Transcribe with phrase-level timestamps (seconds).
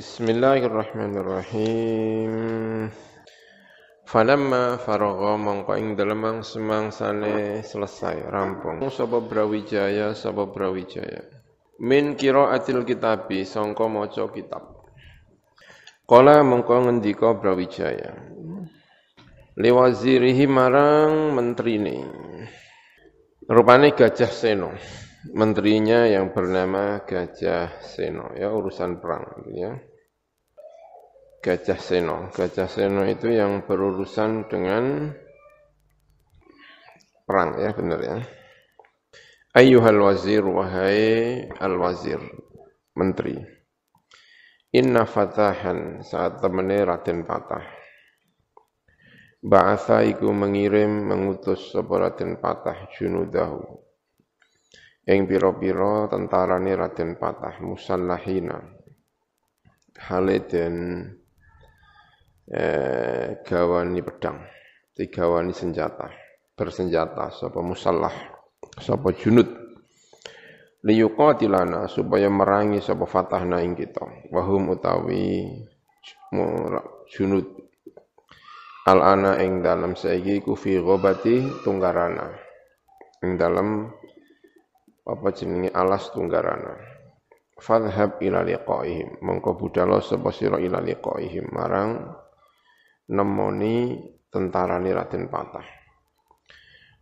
[0.00, 2.32] Bismillahirrahmanirrahim.
[4.08, 11.20] Falamma faragha mongko ing dalemang semangsane selesai rampung sapa Brawijaya sapa Brawijaya.
[11.84, 14.88] Min qiraatil kitabi sangka maca kitab.
[16.08, 18.16] Kala mongko ngendika Brawijaya.
[19.60, 22.08] Liwazirihi marang menterine.
[23.44, 24.72] Rupane Gajah Seno.
[25.36, 29.76] Menterinya yang bernama Gajah Seno ya urusan perang gitu ya.
[31.40, 32.28] Gajah Seno.
[32.28, 35.08] Gajah Seno itu yang berurusan dengan
[37.24, 38.20] perang ya benar ya.
[39.56, 42.20] Ayyuhal wazir wahai al wazir
[42.92, 43.40] menteri.
[44.76, 47.64] Inna fatahan saat temene Raden Patah.
[49.40, 53.64] Ba'atha iku mengirim mengutus sapa Raden Patah junudahu.
[55.08, 58.60] Ing pira-pira tentarane Raden Patah musallahina.
[60.00, 60.76] Hale den
[62.50, 64.42] eh, gawani pedang,
[64.98, 66.10] digawani senjata,
[66.58, 68.12] bersenjata sapa musallah,
[68.78, 69.46] sapa junud.
[70.80, 74.32] Liyuqatilana supaya merangi sapa fatahna ing kita.
[74.32, 75.44] Wahum utawi
[77.12, 77.46] junud.
[78.88, 80.80] Al ana ing dalam saiki ku fi
[81.60, 82.32] tunggarana.
[83.20, 83.92] Ing dalam
[85.04, 86.80] apa jenenge alas tunggarana.
[87.60, 89.20] Fadhhab ila liqaihim.
[89.20, 91.52] Mongko budalo sapa sira ila liqaihim.
[91.52, 92.08] Marang
[93.10, 93.98] nemoni
[94.30, 95.66] tentarane Raden Patah.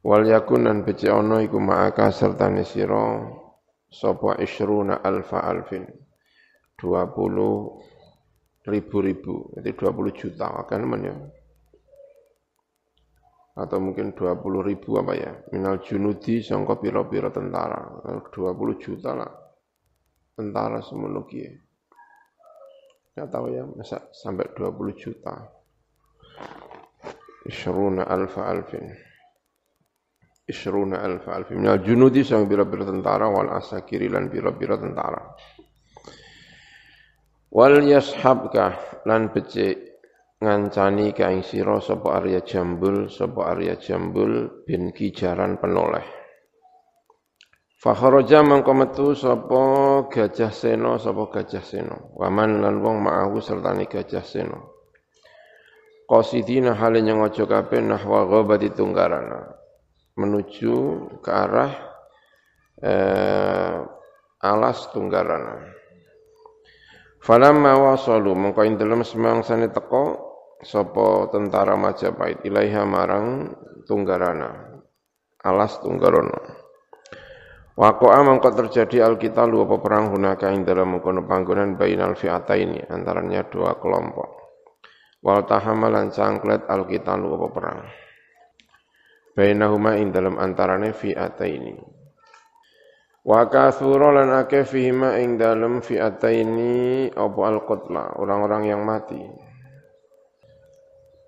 [0.01, 3.28] Wal yakun lan becik ana iku ma'aka sertane sira
[3.92, 5.84] sapa isruna alfa alfin.
[6.78, 11.11] 20 ribu-ribu, jadi 20 juta kan namanya.
[13.59, 17.98] Atau mungkin 20 ribu apa ya, minal junudi sangka pira-pira tentara.
[18.31, 19.33] 20 juta lah
[20.39, 20.78] tentara
[21.27, 21.50] kiye.
[23.19, 25.58] Enggak tahu ya, masa sampai 20 juta.
[27.49, 28.93] Ishruna alfa alfin.
[30.44, 31.65] Ishruna alfa alfin.
[31.65, 35.32] Minal junudi sang bira-bira tentara wal asakiri lan bira-bira tentara.
[37.48, 39.81] Wal yashabka lan becik
[40.44, 46.04] ngancani ka ing sira sapa Arya Jambul sapa Arya Jambul bin Kijaran penoleh.
[47.81, 49.62] Fakharaja mangko metu sapa
[50.12, 51.97] Gajah Sena sapa Gajah Sena.
[52.12, 54.78] Waman lan wong ma'ahu sertane Gajah Sena
[56.09, 59.59] qasidina hale nyengojo kabeh nahwa ghabati tunggarana
[60.19, 60.75] menuju
[61.21, 61.73] ke arah
[62.83, 63.77] eh,
[64.43, 65.63] alas tunggarana.
[67.23, 70.17] Falamma wasalu mengko ing dalem semangsane teko
[70.65, 73.55] sapa tentara Majapahit ilaiha marang
[73.87, 74.81] tunggarana.
[75.45, 76.41] Alas tunggarana.
[77.79, 83.79] Wako'a mengko terjadi alkitalu apa perang hunaka ing dalam mengkono panggonan bainal fi'ataini antaranya dua
[83.79, 84.47] kelompok
[85.23, 87.81] wal tahamalan cangklet alkitalu apa perang.
[89.39, 91.79] Bainahuma ing dalam antarane fi'ataini
[93.28, 99.23] wa kathura lan akeh fihima ing dalam fi'ataini apa alqatla orang-orang yang mati.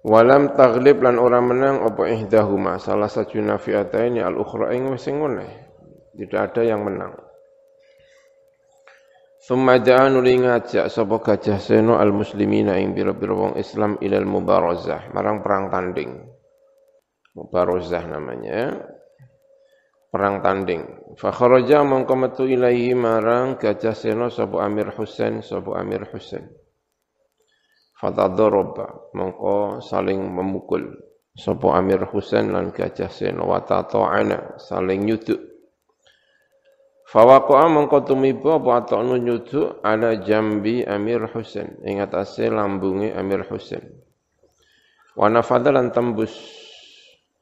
[0.01, 6.63] Walam taglib lan orang menang apa ihdahuma salah satu fi'ataini al-ukhra ing wis tidak ada
[6.65, 7.30] yang menang
[9.41, 15.09] Summa ja'a nuli ngajak sapa gajah seno al muslimina ing pira-pira wong Islam ilal mubarazah
[15.17, 16.13] marang perang tanding.
[17.33, 18.77] Mubarazah namanya.
[20.13, 21.17] Perang tanding.
[21.17, 26.45] Fa kharaja mongko metu ilahi marang gajah seno sapa Amir Husain sapa Amir Husain.
[27.97, 30.85] Fatadoroba mongko saling memukul
[31.33, 33.65] sapa Amir Husain lan gajah seno wa
[34.61, 35.50] saling nyuduk
[37.11, 41.83] Fawaqa mongko tumiba apa atokno nyuduk ala jambi Amir Husain.
[41.83, 43.83] Ing atase lambunge Amir Husain.
[45.19, 46.31] Wa nafadalan tembus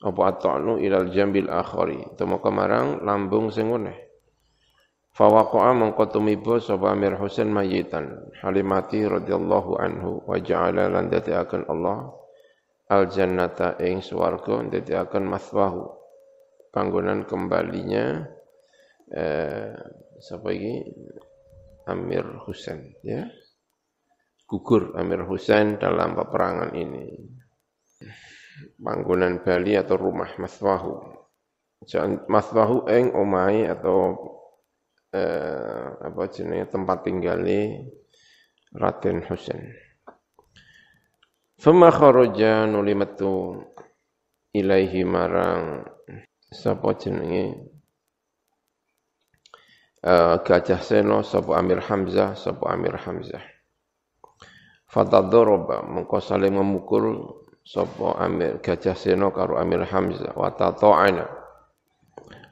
[0.00, 3.92] apa atokno ilal jambil akhari tumeka marang lambung sing ngene.
[5.12, 8.24] Fawaqa mongko tumiba sapa Amir Husain mayitan.
[8.40, 10.24] Halimati radhiyallahu anhu.
[10.24, 12.08] Wa ja'ala lan dadiaken Allah
[12.88, 14.64] al jannata ing swarga.
[14.64, 15.92] Dadiaken maswahu.
[16.72, 18.37] Panggonan kembalinya
[19.12, 19.72] eh,
[20.20, 20.84] siapa ini
[21.88, 23.24] Amir Husain ya.
[24.48, 27.06] Gugur Amir Husain dalam peperangan ini.
[28.80, 30.94] Bangunan Bali atau rumah maswahu.
[32.26, 34.16] Maswahu eng omai atau
[35.12, 37.88] eh, apa jenis tempat tinggalnya
[38.76, 39.72] Raden Husain
[41.58, 43.64] Thumma kharaja nuli metu
[44.54, 45.82] ilaihi marang
[46.52, 47.77] sapa jenenge
[50.04, 53.42] uh, Gajah Seno sapa Amir Hamzah sapa Amir Hamzah.
[54.88, 60.34] Fatadoroba mengko saling memukul sapa Amir Gajah Seno karo Amir Hamzah.
[60.36, 61.26] Wa tata'ana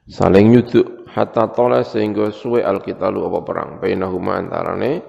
[0.07, 3.71] saling nyuduk hatta tola sehingga suwe alkitalu apa perang.
[3.81, 5.03] Bainahuma antarane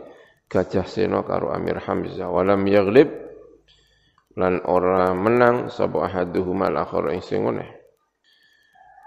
[0.47, 2.31] Gajah Seno karo Amir Hamzah.
[2.31, 3.11] Walam yaghlib
[4.37, 7.41] lan ora menang sapa ahaduhuma al-akhar ing sing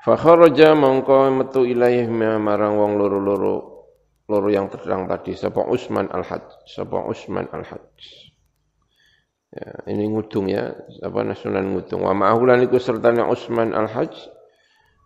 [0.00, 2.08] fa kharaja mongko metu ilaih
[2.40, 3.56] marang wong loro-loro
[4.26, 8.30] loro yang terang tadi sapa Usman al-Hajj sapa Usman al-Hajj
[9.50, 10.70] Ya, ini ngudung ya,
[11.02, 12.06] apa nasional ngudung.
[12.06, 14.14] Wa ma'ahulan iku sertanya Utsman Al-Hajj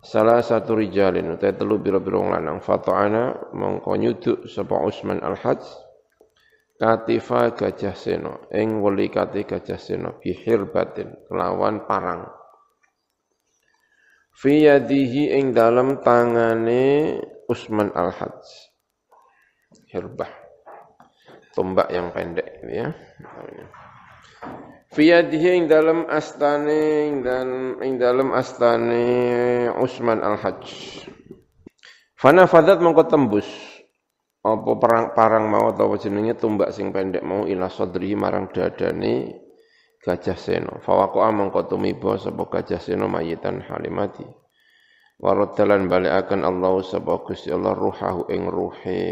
[0.05, 2.61] salah satu rijalin utai telu biro-biro lanang.
[2.61, 5.65] Fata'ana mongko nyuduk sapa Utsman Al-Hajj
[6.77, 12.29] katifa gajah seno ing wali kati gajah seno bihir batin kelawan parang
[14.35, 17.17] fi yadihi ing dalam tangane
[17.47, 18.43] Utsman Al-Hajj.
[19.95, 20.45] Hirbah
[21.55, 22.89] tombak yang pendek ini ya.
[24.95, 29.07] Fiyadihi ing dalam astane ing dalam ing dalam astane
[29.79, 30.67] Utsman Al-Hajj.
[32.19, 33.47] Fana fadat mongko tembus.
[34.45, 39.44] Apa perang parang mau atau jenenge tumbak sing pendek mau ila sadri marang dadane
[40.05, 40.85] Gajah Seno.
[40.85, 44.29] Fawaqa mongko tumiba sapa Gajah Seno mayitan halimati.
[45.17, 49.03] Waraddalan balikaken Allah sapa Gusti Allah ruhahu ing ruhe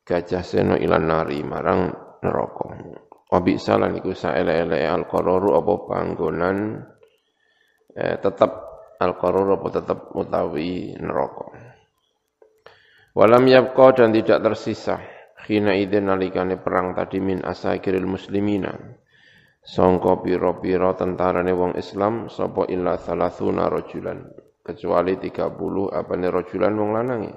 [0.00, 1.92] Gajah Seno ilan nari marang
[2.24, 2.72] neraka.
[3.32, 6.84] Wabi salan iku saele-ele al-qararu apa panggonan
[7.96, 8.50] eh, tetap
[8.96, 11.52] al-qarur apa tetap utawi neraka.
[13.12, 15.00] Walam yabqa dan tidak tersisa
[15.44, 18.72] khina idin nalikane perang tadi min asakiril muslimina.
[19.62, 24.18] Songko piro-piro tentarane wong Islam sapa illa thalathuna rajulan
[24.58, 25.38] kecuali 30
[25.94, 27.32] apane rajulan wong lanangi.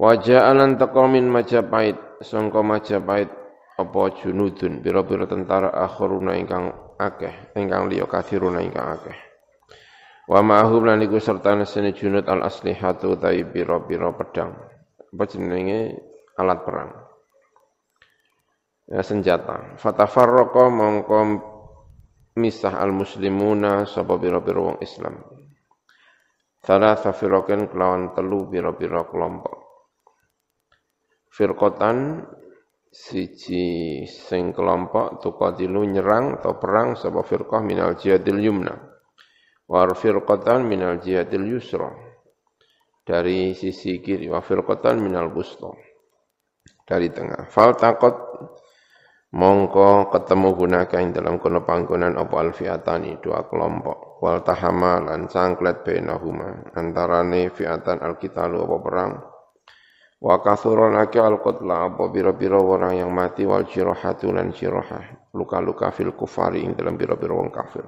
[0.00, 3.28] Wajah alan teko min Majapahit songko Majapahit
[3.76, 9.16] apa junudun biro-biro tentara akhiruna ingkang akeh ingkang liya kathiruna ingkang akeh.
[10.24, 14.56] Wa ma'hum lan iku serta sene junud al aslihatu tai biro-biro pedang.
[15.12, 16.00] Apa jenenge?
[16.32, 17.01] Alat perang
[18.92, 19.80] ya, senjata.
[19.80, 21.18] Fatafarraqa mongko
[22.36, 25.16] misah al muslimuna sapa biro-biro wong Islam.
[26.62, 29.58] Thalatha firaqin kelawan telu biro-biro kelompok.
[31.32, 32.22] Firqotan
[32.92, 38.76] siji sing kelompok tuqatilu nyerang atau perang sapa firqah minal jihadil yumna.
[39.66, 41.88] Wa firqatan minal jihadil yusra.
[43.02, 45.72] Dari sisi kiri wa firqatan minal busta
[46.86, 47.50] dari tengah.
[47.50, 48.14] Fal takot
[49.32, 56.72] mongko ketemu gunakan dalam kono panggonan apa alfiatani dua kelompok wal tahama lan sangklet bainahuma
[56.76, 59.12] antarane fiatan alkitalu apa perang
[60.22, 65.02] Wa kathuron ake al qatla apa biro-biro orang yang mati wal jirahatu lan jirahah.
[65.34, 67.82] Luka-luka fil kufari ing dalam biro-biro wong kafir.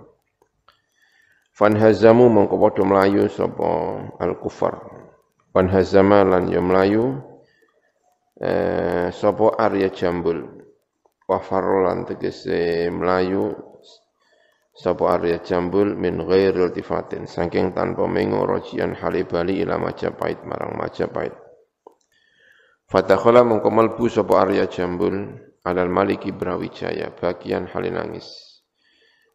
[1.55, 3.70] Fan hazamu mongko padha mlayu sapa
[4.19, 4.82] al kufar.
[5.55, 7.23] Fan hazama lan ya mlayu
[8.43, 10.54] eh, sapa Arya Jambul.
[11.25, 13.56] Wa farlan tegese mlayu
[14.76, 21.32] sapa Arya Jambul min ghairil tifatin saking tanpa mengo rojian halibali ila Majapahit marang Majapahit.
[22.84, 28.29] Fatakhala mongko melbu sapa Arya Jambul alal Maliki Brawijaya bagian halinangis.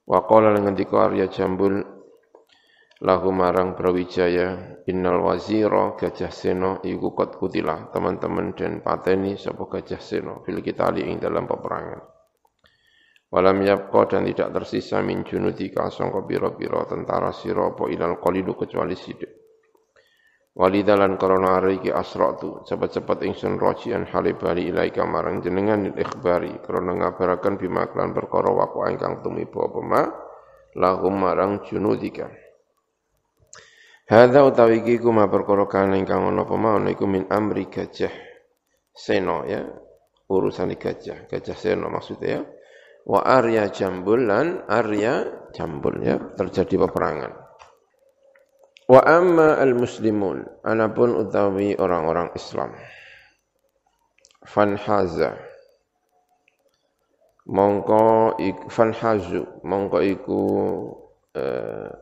[0.05, 1.81] Wa qala ngendika Arya Jambul
[2.99, 10.03] lahu marang Brawijaya innal wazira Gajah Seno iku kot kutilah teman-teman dan pateni sapa Gajah
[10.03, 11.99] Seno fil kitali ing dalam peperangan.
[13.29, 18.97] Walam yabqa dan tidak tersisa min junudika sangka pira-pira tentara sira apa ilal qalilu kecuali
[18.97, 19.31] sidik.
[20.59, 27.55] Walidalan korona hari ki asratu cepat-cepat ingsun rojian halibali ilaika marang jenengan ikhbari korona ngabarakan
[27.55, 30.01] bima klan perkara waqa ingkang tumiba apa ma
[30.75, 32.48] lahum marang junudika
[34.09, 38.09] Hadza utawi iki ku ma perkara kana ingkang ana apa ma iku min amri gajah.
[38.89, 39.61] Seno ya.
[40.25, 41.29] Urusan gajah.
[41.29, 42.41] Gajah seno maksudnya ya.
[43.05, 46.17] Wa arya jambul lan arya jambul ya.
[46.33, 47.37] Terjadi peperangan.
[48.89, 52.73] Wa amma al-muslimun, anapun utawi orang-orang Islam.
[54.41, 55.37] Fanhaza.
[57.45, 60.41] Mongko iku fanhazu, mongko iku
[61.37, 61.93] eh.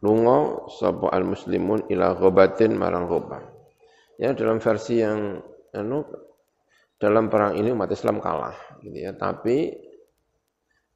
[0.00, 3.44] Lunga sapa al-muslimun ila ghabatin marang ghabah.
[4.16, 5.40] Ya dalam versi yang
[5.76, 6.04] anu
[7.00, 9.88] dalam perang ini umat Islam kalah gitu ya, tapi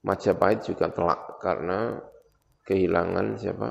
[0.05, 1.97] Majapahit juga telak karena
[2.69, 3.69] kehilangan siapa?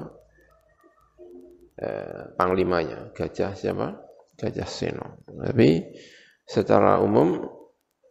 [1.78, 3.94] Eh, panglimanya, Gajah siapa?
[4.34, 5.22] Gajah Seno.
[5.30, 5.94] Tapi
[6.42, 7.38] secara umum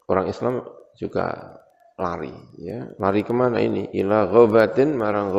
[0.07, 0.63] orang Islam
[0.95, 1.59] juga
[1.99, 5.31] lari ya lari ke mana ini ila ghabatin marang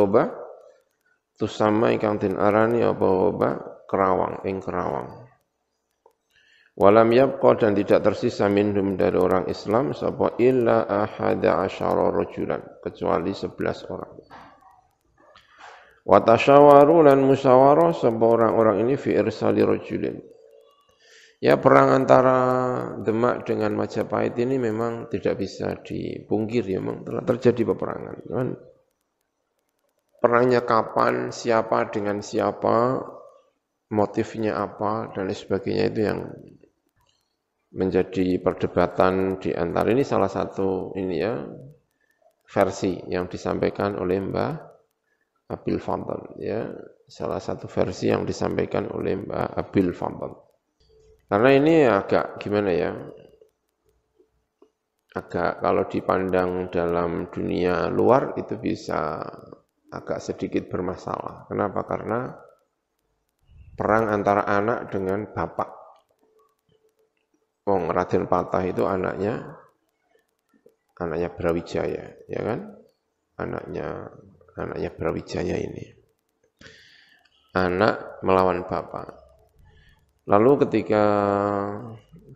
[1.33, 3.53] ghobah tusama ingkang tin arani apa ghobah
[3.89, 5.09] kerawang ing kerawang.
[6.73, 13.29] Walam yabqa dan tidak tersisa minhum dari orang Islam sapa illa ahada asyara rajulan kecuali
[13.29, 14.13] 11 orang.
[16.03, 20.17] Wa tasyawaru lan musyawarah sapa orang-orang ini fi irsali rajulin.
[21.43, 22.37] Ya perang antara
[23.03, 28.15] Demak dengan Majapahit ini memang tidak bisa dipungkir ya, memang telah terjadi peperangan.
[28.25, 28.47] Cuman
[30.24, 33.03] perangnya kapan, siapa dengan siapa,
[33.92, 36.20] motifnya apa dan lain sebagainya itu yang
[37.75, 41.44] menjadi perdebatan di antara ini salah satu ini ya
[42.48, 44.53] versi yang disampaikan oleh Mbah
[45.51, 46.70] Abil Fadl ya
[47.10, 50.32] salah satu versi yang disampaikan oleh Mbah Abil Fadl.
[51.27, 52.94] Karena ini agak gimana ya,
[55.18, 59.18] agak kalau dipandang dalam dunia luar itu bisa
[59.93, 61.45] agak sedikit bermasalah.
[61.45, 61.85] Kenapa?
[61.85, 62.33] Karena
[63.77, 65.69] perang antara anak dengan bapak.
[67.63, 69.39] Wong Raden Patah itu anaknya
[71.00, 72.59] anaknya Brawijaya, ya kan?
[73.39, 74.12] Anaknya
[74.59, 75.85] anaknya Brawijaya ini.
[77.55, 79.15] Anak melawan bapak.
[80.27, 81.03] Lalu ketika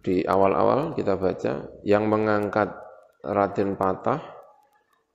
[0.05, 2.71] di awal-awal kita baca yang mengangkat
[3.25, 4.23] Raden Patah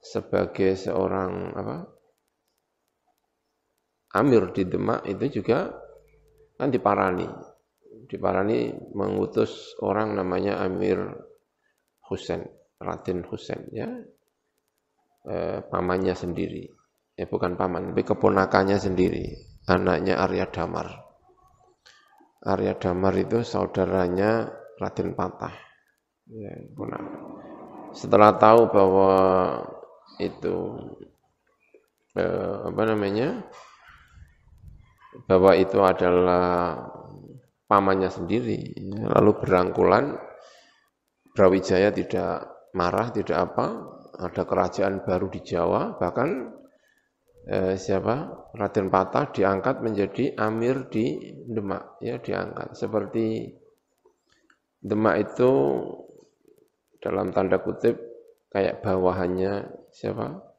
[0.03, 2.02] sebagai seorang apa?
[4.13, 5.73] Amir di Demak itu juga
[6.61, 7.29] kan diparani.
[8.09, 11.01] Diparani mengutus orang namanya Amir
[12.05, 12.45] Husain,
[12.77, 13.89] Raden Husain ya.
[15.25, 16.69] E, pamannya sendiri.
[17.17, 19.37] Ya bukan paman, tapi keponakannya sendiri,
[19.69, 20.89] anaknya Arya Damar.
[22.41, 24.49] Arya Damar itu saudaranya
[24.81, 25.53] Raden Patah.
[26.33, 26.53] Ya,
[27.93, 29.13] Setelah tahu bahwa
[30.17, 30.57] itu
[32.17, 33.45] eh, apa namanya
[35.29, 36.77] bahwa itu adalah
[37.69, 40.17] pamannya sendiri, lalu berangkulan
[41.33, 42.45] Brawijaya tidak
[42.77, 43.67] marah, tidak apa,
[44.21, 46.53] ada kerajaan baru di Jawa, bahkan
[47.49, 52.77] eh, siapa Raden Patah diangkat menjadi amir di Demak ya diangkat.
[52.77, 53.49] Seperti
[54.83, 55.51] Demak itu
[57.01, 57.97] dalam tanda kutip
[58.53, 60.53] kayak bawahannya siapa?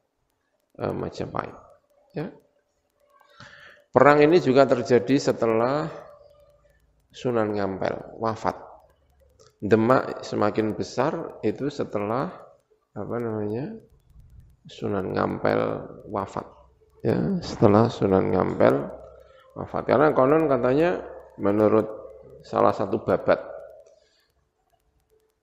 [0.74, 1.54] Eh, Majapahit
[2.18, 2.34] ya
[3.94, 5.86] perang ini juga terjadi setelah
[7.14, 8.58] Sunan Ngampel wafat
[9.62, 12.28] Demak semakin besar itu setelah
[12.92, 13.70] apa namanya
[14.66, 15.60] Sunan Ngampel
[16.10, 16.44] wafat
[17.06, 18.74] ya setelah Sunan Ngampel
[19.54, 19.86] wafat.
[19.86, 21.00] Karena konon katanya
[21.38, 21.86] menurut
[22.42, 23.54] salah satu babat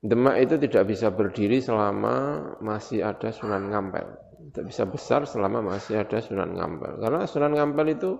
[0.01, 4.05] Demak itu tidak bisa berdiri selama masih ada Sunan Ngampel.
[4.49, 6.97] Tidak bisa besar selama masih ada Sunan Ngampel.
[6.97, 8.17] Karena Sunan Ngampel itu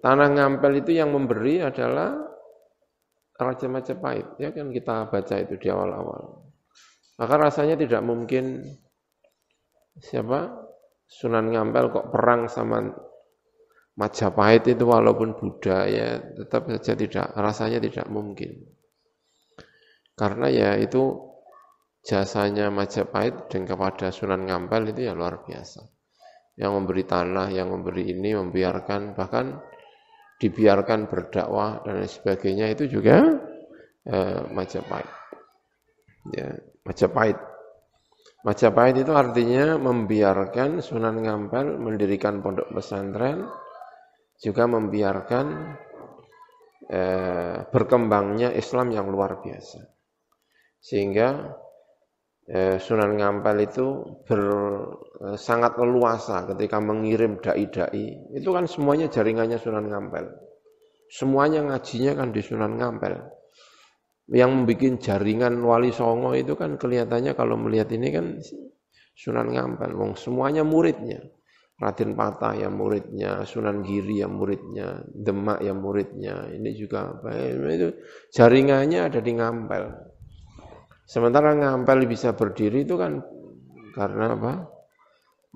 [0.00, 2.16] tanah Ngampel itu yang memberi adalah
[3.36, 4.40] Raja Majapahit.
[4.40, 6.46] Ya kan kita baca itu di awal-awal.
[7.16, 8.64] Maka rasanya tidak mungkin
[9.96, 10.52] siapa
[11.06, 12.82] Sunan Ngampel kok perang sama
[13.96, 18.68] Majapahit itu walaupun budaya tetap saja tidak rasanya tidak mungkin.
[20.12, 21.32] Karena ya itu
[22.04, 25.80] jasanya Majapahit dan kepada Sunan Ngampel itu ya luar biasa.
[26.56, 29.60] Yang memberi tanah, yang memberi ini, membiarkan bahkan
[30.36, 33.24] dibiarkan berdakwah dan lain sebagainya itu juga
[34.04, 35.10] eh, Majapahit.
[36.34, 37.38] Ya, Majapahit
[38.46, 43.42] Majapahit itu artinya membiarkan Sunan Ngampel mendirikan pondok pesantren,
[44.38, 45.74] juga membiarkan
[46.86, 49.82] eh, berkembangnya Islam yang luar biasa.
[50.78, 51.58] Sehingga
[52.46, 53.86] eh, Sunan Ngampel itu
[54.26, 54.40] ber,
[55.22, 58.34] eh, sangat leluasa ketika mengirim dai-dai.
[58.34, 60.24] Itu kan semuanya jaringannya Sunan Ngampel.
[61.06, 63.14] Semuanya ngajinya kan di Sunan Ngampel
[64.26, 68.26] yang membuat jaringan wali songo itu kan kelihatannya kalau melihat ini kan
[69.16, 71.22] Sunan Ngampel, wong semuanya muridnya.
[71.76, 77.92] Raden Patah yang muridnya, Sunan Giri yang muridnya, Demak yang muridnya, ini juga apa itu
[78.32, 79.84] jaringannya ada di Ngampel.
[81.06, 83.22] Sementara Ngampel bisa berdiri itu kan
[83.94, 84.52] karena apa?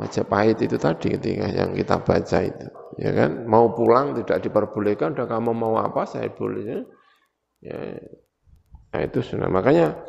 [0.01, 2.67] Majapahit itu tadi ketika yang kita baca itu,
[2.97, 3.45] ya kan?
[3.45, 6.89] Mau pulang tidak diperbolehkan, udah kamu mau apa saya boleh.
[7.61, 8.01] Ya,
[8.91, 9.51] Nah itu sunnah.
[9.51, 10.03] Makanya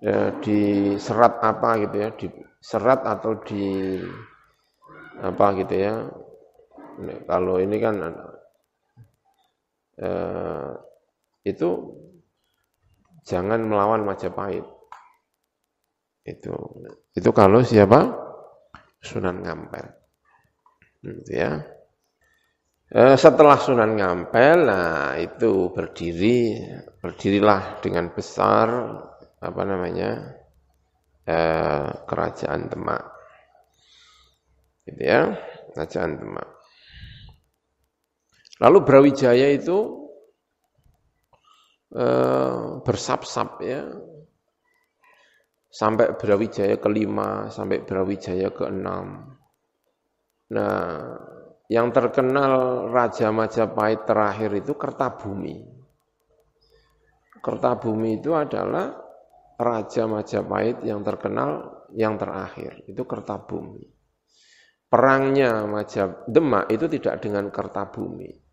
[0.00, 2.26] ya, di serat apa gitu ya, di
[2.62, 3.98] serat atau di
[5.18, 5.94] apa gitu ya.
[7.30, 7.94] Kalau ini kan
[9.98, 10.70] eh,
[11.46, 11.68] itu
[13.28, 14.64] jangan melawan Majapahit.
[16.24, 16.56] Itu
[17.12, 18.08] itu kalau siapa?
[19.04, 19.86] Sunan Ngampel.
[21.04, 21.62] Gitu ya.
[22.88, 26.56] Eh, setelah Sunan Ngampel, nah itu berdiri,
[27.04, 28.96] berdirilah dengan besar
[29.44, 30.34] apa namanya
[31.28, 33.04] eh, kerajaan Demak,
[34.88, 35.36] gitu ya,
[35.76, 36.48] kerajaan Demak.
[38.58, 40.07] Lalu Brawijaya itu
[41.92, 43.84] eh, bersap-sap ya,
[45.68, 49.36] sampai Brawijaya kelima, sampai Brawijaya keenam.
[50.48, 50.88] Nah,
[51.68, 55.68] yang terkenal Raja Majapahit terakhir itu Kertabumi.
[57.38, 58.96] Kertabumi itu adalah
[59.60, 63.84] Raja Majapahit yang terkenal yang terakhir, itu Kertabumi.
[64.88, 68.47] Perangnya Majap Demak itu tidak dengan Kertabumi.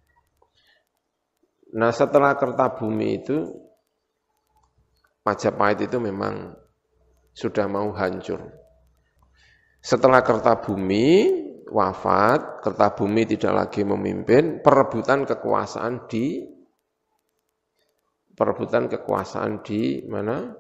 [1.76, 3.38] Nah setelah Kertabumi itu
[5.26, 6.54] Majapahit itu memang
[7.34, 8.46] sudah mau hancur.
[9.82, 11.34] Setelah Kertabumi
[11.66, 16.46] wafat, Kertabumi tidak lagi memimpin, perebutan kekuasaan di
[18.36, 20.54] perebutan kekuasaan di mana?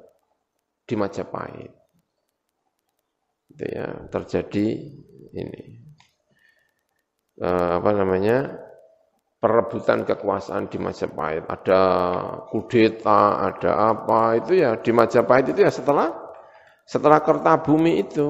[0.81, 1.71] Di Majapahit.
[3.53, 4.67] Itu ya, terjadi
[5.35, 5.63] ini.
[7.37, 8.65] E, apa namanya?
[9.45, 11.45] Perebutan kekuasaan di Majapahit.
[11.45, 11.81] Ada
[12.49, 16.09] kudeta, ada apa, itu ya di Majapahit itu ya setelah
[16.81, 18.25] setelah Kertabumi itu.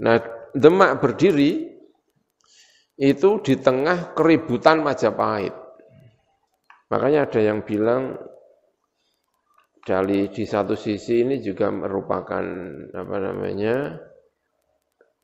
[0.00, 0.16] Nah,
[0.56, 1.76] Demak berdiri
[2.96, 5.52] itu di tengah keributan Majapahit.
[6.88, 8.16] Makanya ada yang bilang
[9.84, 12.44] dari di satu sisi ini juga merupakan
[12.96, 13.92] apa namanya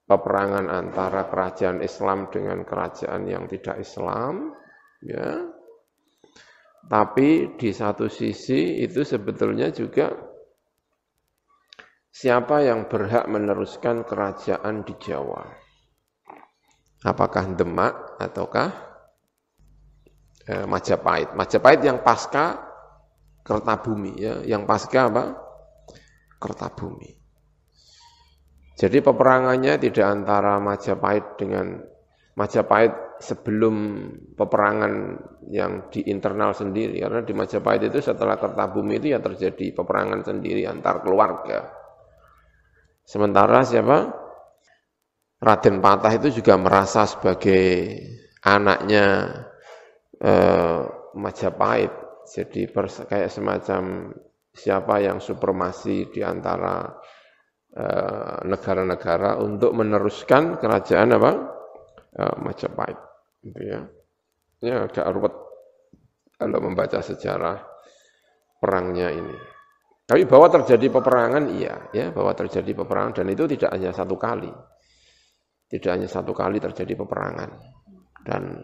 [0.05, 4.53] peperangan antara kerajaan Islam dengan kerajaan yang tidak Islam,
[5.05, 5.51] ya.
[6.85, 10.13] Tapi di satu sisi itu sebetulnya juga
[12.15, 15.43] Siapa yang berhak meneruskan kerajaan di Jawa?
[17.03, 18.71] Apakah Demak ataukah
[20.47, 21.35] eh, Majapahit?
[21.35, 22.71] Majapahit yang pasca
[23.43, 25.37] Kertabumi ya, yang pasca apa?
[26.39, 27.24] Kertabumi.
[28.75, 31.79] Jadi peperangannya tidak antara Majapahit dengan
[32.35, 33.75] Majapahit sebelum
[34.35, 34.93] peperangan
[35.47, 40.67] yang di internal sendiri karena di Majapahit itu setelah Kertabumi itu ya terjadi peperangan sendiri
[40.67, 41.85] antar keluarga
[43.05, 44.09] Sementara siapa?
[45.45, 48.01] Raden Patah itu juga merasa sebagai
[48.41, 49.29] anaknya
[50.17, 50.81] eh,
[51.13, 51.93] Majapahit.
[52.25, 52.65] Jadi
[53.05, 54.09] kayak semacam
[54.57, 56.97] siapa yang supremasi di antara
[58.45, 61.33] negara-negara eh, untuk meneruskan kerajaan apa?
[62.15, 62.99] Eh, Majapahit.
[63.43, 63.81] Gitu ya.
[64.63, 65.35] Ya agak ruwet
[66.39, 67.61] kalau membaca sejarah
[68.63, 69.37] perangnya ini.
[70.05, 74.53] Tapi bahwa terjadi peperangan iya, ya bahwa terjadi peperangan dan itu tidak hanya satu kali,
[75.73, 77.51] tidak hanya satu kali terjadi peperangan
[78.25, 78.61] dan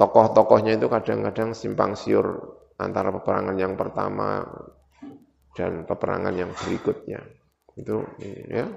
[0.00, 4.40] tokoh-tokohnya itu kadang-kadang simpang siur antara peperangan yang pertama
[5.52, 7.20] dan peperangan yang berikutnya
[7.74, 8.06] itu
[8.50, 8.70] ya.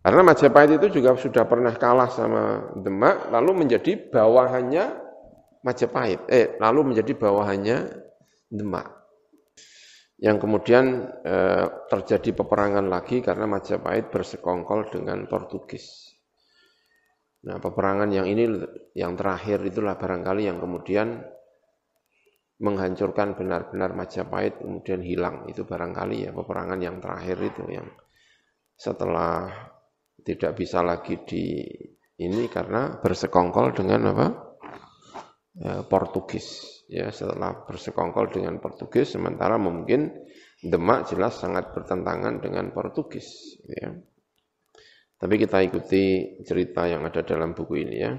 [0.00, 4.84] Karena Majapahit itu juga sudah pernah kalah sama Demak lalu menjadi bawahannya
[5.60, 6.24] Majapahit.
[6.32, 7.78] Eh lalu menjadi bawahannya
[8.48, 8.88] Demak.
[10.20, 10.84] Yang kemudian
[11.24, 16.10] eh, terjadi peperangan lagi karena Majapahit bersekongkol dengan Portugis.
[17.40, 18.44] Nah, peperangan yang ini
[18.92, 21.24] yang terakhir itulah barangkali yang kemudian
[22.60, 25.48] menghancurkan benar-benar Majapahit kemudian hilang.
[25.48, 27.88] Itu barangkali ya peperangan yang terakhir itu yang
[28.76, 29.48] setelah
[30.20, 31.64] tidak bisa lagi di
[32.20, 34.26] ini karena bersekongkol dengan apa?
[35.60, 40.28] Eh, Portugis ya setelah bersekongkol dengan Portugis sementara mungkin
[40.60, 43.96] Demak jelas sangat bertentangan dengan Portugis ya.
[45.16, 48.12] Tapi kita ikuti cerita yang ada dalam buku ini ya.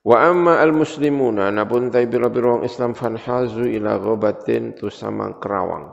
[0.00, 5.92] Wa amma al-muslimuna napun tai biro-biro Islam fanhazu ila ghabatin tusama kerawang.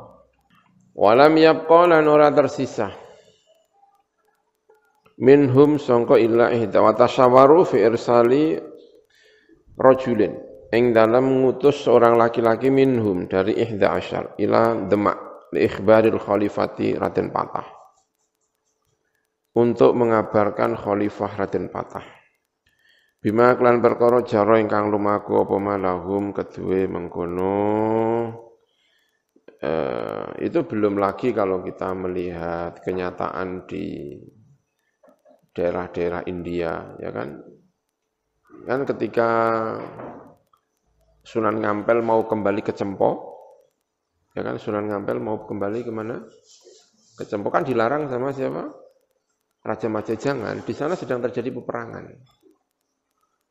[0.96, 2.90] Walam yabqa lan ora tersisa.
[5.20, 8.56] Minhum sangka illa ihda wa tashawaru fi irsali
[9.78, 10.34] rajulin
[10.74, 15.18] ing dalam mengutus seorang laki-laki minhum dari ihda asyar ila demak
[15.54, 17.68] li ikhbaril khalifati Raden Patah
[19.58, 22.17] untuk mengabarkan khalifah Raden Patah
[23.28, 27.60] bima klan perkara jaro ingkang lumaku apa malahum kedue mengkono
[29.60, 34.16] eh, itu belum lagi kalau kita melihat kenyataan di
[35.52, 37.44] daerah-daerah India ya kan
[38.64, 39.30] kan ketika
[41.28, 43.36] Sunan Ngampel mau kembali ke Cempo,
[44.32, 46.24] ya kan Sunan Ngampel mau kembali ke mana?
[47.20, 48.72] Ke Cempo kan dilarang sama siapa?
[49.60, 50.64] Raja Majajangan.
[50.64, 52.08] Di sana sedang terjadi peperangan.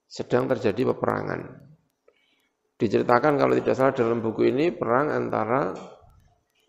[0.06, 1.66] Sedang terjadi peperangan.
[2.76, 5.74] Diceritakan kalau tidak salah dalam buku ini perang antara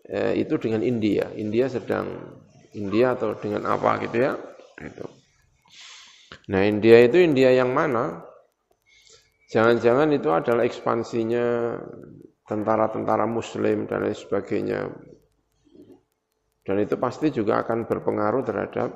[0.08, 1.30] eh, itu dengan India.
[1.36, 2.08] India sedang
[2.74, 4.32] India atau dengan apa gitu ya?
[4.80, 5.06] Itu.
[6.48, 8.24] Nah India itu India yang mana?
[9.48, 11.76] Jangan-jangan itu adalah ekspansinya
[12.48, 14.88] tentara-tentara muslim dan lain sebagainya.
[16.64, 18.92] Dan itu pasti juga akan berpengaruh terhadap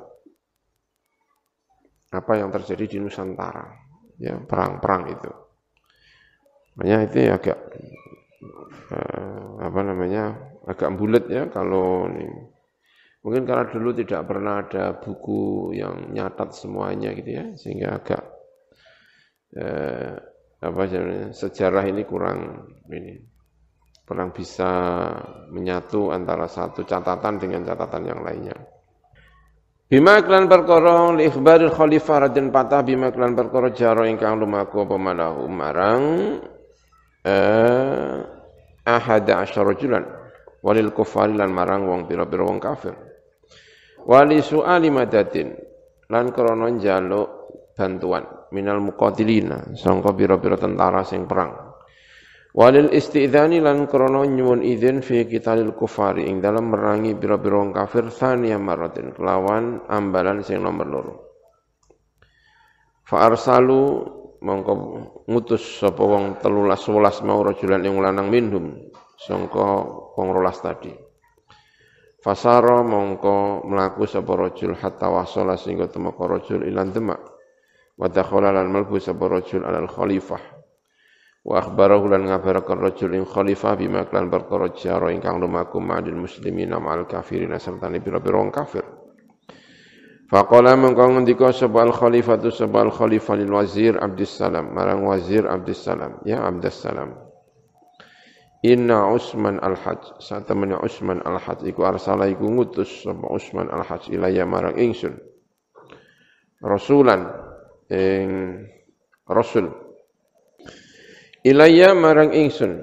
[2.13, 3.82] apa yang terjadi di Nusantara.
[4.19, 5.31] Ya, perang-perang itu.
[6.77, 7.59] Makanya itu ya agak
[8.93, 10.25] eh, apa namanya?
[10.63, 12.31] agak bulat ya kalau ini.
[13.23, 18.23] Mungkin karena dulu tidak pernah ada buku yang nyatat semuanya gitu ya, sehingga agak
[19.59, 20.15] eh,
[20.63, 20.83] apa
[21.35, 23.19] sejarah ini kurang ini
[24.07, 24.71] kurang bisa
[25.51, 28.55] menyatu antara satu catatan dengan catatan yang lainnya.
[29.93, 34.97] Bima klan perkara li ikhbaril khalifah radin patah bima klan perkara jaro ingkang lumaku apa
[34.97, 35.45] manahu?
[35.53, 36.03] Marang
[37.29, 38.17] eh
[38.89, 40.01] ahada asyara julan.
[40.65, 42.97] Walil kufari lan marang wong pira-pira wong kafir.
[44.09, 45.53] Wali su'ali madatin
[46.09, 47.29] lan krana njaluk
[47.77, 51.72] bantuan minal muqatilina sangka pira-pira tentara sing perang
[52.53, 58.61] walil istidzani lan krana nyuwun izin fi qitalil kufari ing dalam merangi wong kafir thaniya
[58.61, 61.15] maratin kelawan ambalan sing nomor loro.
[63.09, 64.05] Fa arsalu
[64.45, 64.73] mongko
[65.29, 68.65] ngutus sapa wong 13 11 mau rajulan ing lanang minhum
[69.17, 70.93] sangka wong rolas tadi.
[72.23, 77.19] Fasara mongko melaku sapa rajul hatta wasala sehingga temeka rajul ilan demak.
[77.99, 80.62] Wa dakhala lan malbu sapa rajul alal khalifah
[81.43, 86.79] wa akhbarahu lan ngabarakan rajul ing khalifah bima klan perkara jaro ingkang lumaku ma'adil muslimina
[86.79, 88.87] ma'al kafirina serta pira-pira wong kafir.
[90.33, 94.73] Faqala mengkau ngendika sebal khalifatu sebal khalifah lil wazir Abdussalam?
[94.73, 96.25] Marang wazir Abdussalam.
[96.25, 97.13] Ya Abdussalam.
[98.63, 100.23] Inna Usman al-Hajj.
[100.23, 105.19] Saat temennya Usman al-Hajj iku arsala iku ngutus sapa Usman al-Hajj ilaya marang ingsun.
[106.63, 107.27] Rasulan
[107.91, 108.57] ing
[109.27, 109.82] rasul
[111.43, 112.83] ilayya marang ingsun.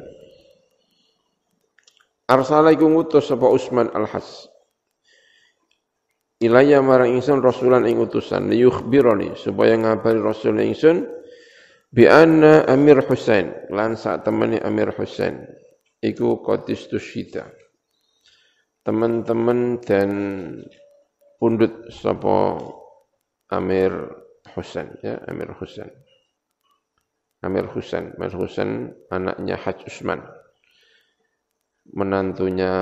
[2.30, 4.46] Arsala iku ngutus sapa Utsman al-Has.
[6.40, 8.48] Ilayya marang ingsun rasulan ing utusan.
[8.48, 11.10] Liyukhbirani supaya ngabari rasul ingsun
[11.90, 15.42] bi anna Amir Husain lan sak temene Amir Husain.
[16.00, 17.44] Iku qadis tusyita
[18.88, 20.12] teman-teman dan
[21.38, 22.56] pundut sapa
[23.52, 23.92] Amir
[24.56, 25.92] Husain ya Amir Husain
[27.40, 28.12] Amir Husain.
[28.20, 30.20] Amir Husain anaknya Haj Usman.
[31.90, 32.74] Menantunya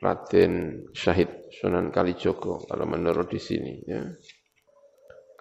[0.00, 4.00] Raden Syahid Sunan Kalijogo kalau menurut di sini ya.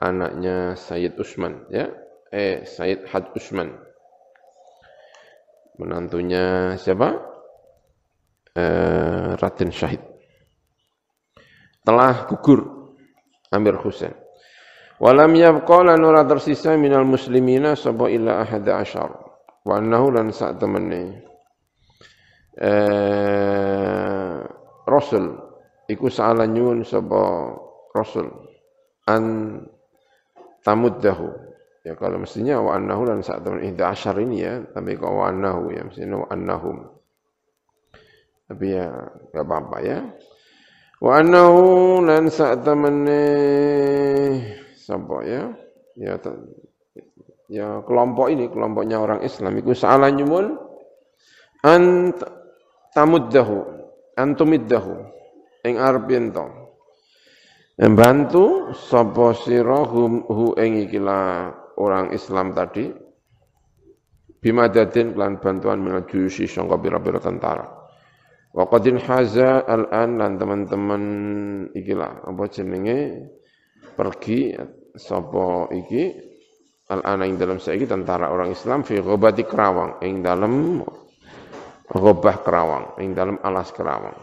[0.02, 1.88] Anaknya Sayyid Usman ya.
[2.34, 3.72] Eh Sayyid Haj Usman.
[5.80, 7.16] Menantunya siapa?
[8.52, 10.04] Eh, Raden Syahid.
[11.88, 12.92] Telah gugur
[13.56, 14.29] Amir Husain
[15.00, 19.16] Walam yabqa lan ora tersisa minal muslimina sapa illa ahada asyar.
[19.64, 21.24] Wa annahu lan sak temene
[22.60, 24.36] eh
[24.84, 25.40] Rasul
[25.88, 27.56] iku saala nyuwun sapa
[27.96, 28.28] Rasul
[29.08, 29.24] an
[30.68, 31.48] tamuddahu.
[31.88, 35.32] Ya kalau mestinya wa annahu lan sak temene ihda asyar ini ya, tapi kok wa
[35.32, 36.78] annahu ya mestinya wa annahum.
[38.52, 38.92] Tapi ya
[39.32, 40.04] enggak apa-apa ya.
[41.00, 43.24] Wa annahu lan sak temene
[44.90, 45.54] Sapa ya?
[45.94, 46.18] Ya
[47.46, 49.62] ya kelompok ini kelompoknya orang Islam.
[49.62, 50.58] Itu salah nyumun
[51.62, 52.14] an
[52.98, 53.58] tamuddahu
[54.18, 54.94] antumiddahu
[55.70, 56.46] ing arep ento
[57.78, 62.90] membantu sapa sira hu ing ikilah orang Islam tadi
[64.42, 67.68] bimadatin kelan bantuan minal juyusi sangka pira-pira tentara.
[68.50, 71.04] Wa qadin haza al-an lan teman-teman
[71.78, 73.30] ikilah apa jenenge
[73.94, 74.58] pergi
[74.96, 76.30] sapa iki?
[76.90, 80.82] Al-ana ing dalam saiki tentara orang Islam fi ghobati kerawang ing dalam
[81.86, 84.18] ghobah kerawang ing dalam alas kerawang.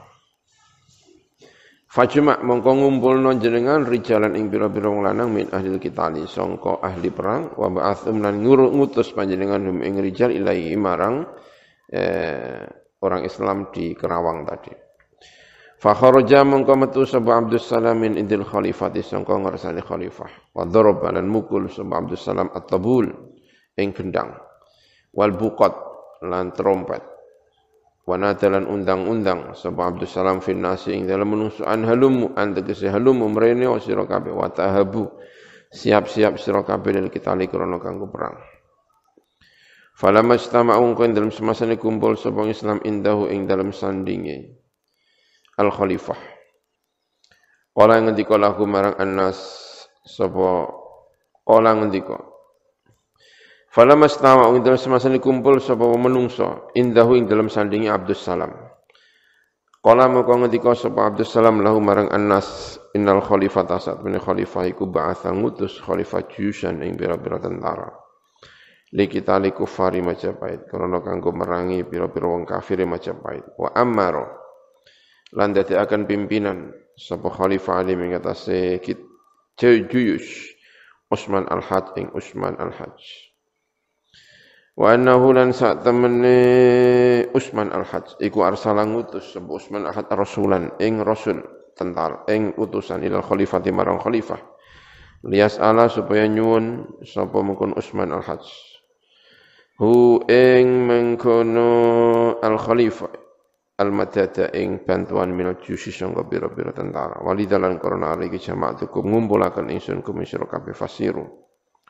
[1.96, 6.28] Fajma mongko ngumpulno jenengan rijalan ing wong lanang min ahli kitali.
[6.28, 11.24] Sangka ahli perang wa ba'athum lan ngutus panjenengan hum ing rijal ilahi marang
[11.88, 12.60] eh,
[13.00, 14.85] orang Islam di Kerawang tadi.
[15.76, 20.56] Fa kharaja mongko metu sapa Abdus Salam min indil khalifati sangka ngarsane khalifah.
[20.56, 23.12] Wa daraba lan mukul sapa Abdus Salam at-tabul
[23.76, 24.36] ing gendang.
[25.12, 25.72] Wal buqat
[26.24, 27.16] lan trompet
[28.06, 34.06] wanadalan undang-undang sapa Abdul Salam fin nasi ing dalam menusuan halumu antegese halumu mrene sira
[34.06, 35.10] kabeh wa tahabu
[35.74, 38.38] siap-siap sira kabeh lil kita krana kanggo perang
[39.96, 44.54] Falamma istama'u dalam semasa kumpul sapa Islam indahu ing dalam sandinge
[45.56, 46.36] al khalifah
[47.76, 49.36] Kala ngendika lahu marang annas
[50.00, 50.64] sapa
[51.44, 52.16] kala ngendika
[54.08, 58.48] stawa ing dalam semasa ni kumpul sapa menungso indahu ing dalam sandingi Abdus Salam.
[59.84, 64.88] Kala moko ngendika sapa Abdus Salam lahu marang Anas innal khalifah tasat min khalifah iku
[64.88, 67.92] ba'atha ngutus khalifah juyusan ing pira-pira tentara.
[68.96, 73.52] Likita li kufari Majapahit karena kanggo merangi pira-pira wong kafir Majapahit.
[73.60, 74.45] Wa ammaro
[75.34, 78.78] lan akan pimpinan sapa khalifah alim ing atase
[79.58, 80.26] juyus
[81.06, 82.98] Usman al-Hajj ing Usman al-Hajj.
[84.76, 86.36] Wa annahu lan sak temene
[87.30, 91.40] Usman al-Hajj iku arsala ngutus sapa Usman al-Hajj rasulan ing rasul
[91.78, 94.42] tentar ing utusan ilal khalifati marang khalifah.
[95.26, 98.46] Lias ala supaya nyuwun sapa mungkon Usman al-Hajj
[99.78, 101.72] hu ing mengkono
[103.76, 107.20] al-khalifah al-madada ing bantuan minal jusi sangka bira-bira tentara.
[107.20, 111.24] Walidalan korona aliki jamaah tukum ngumpulaken ingsun kumisira kabeh fasiru.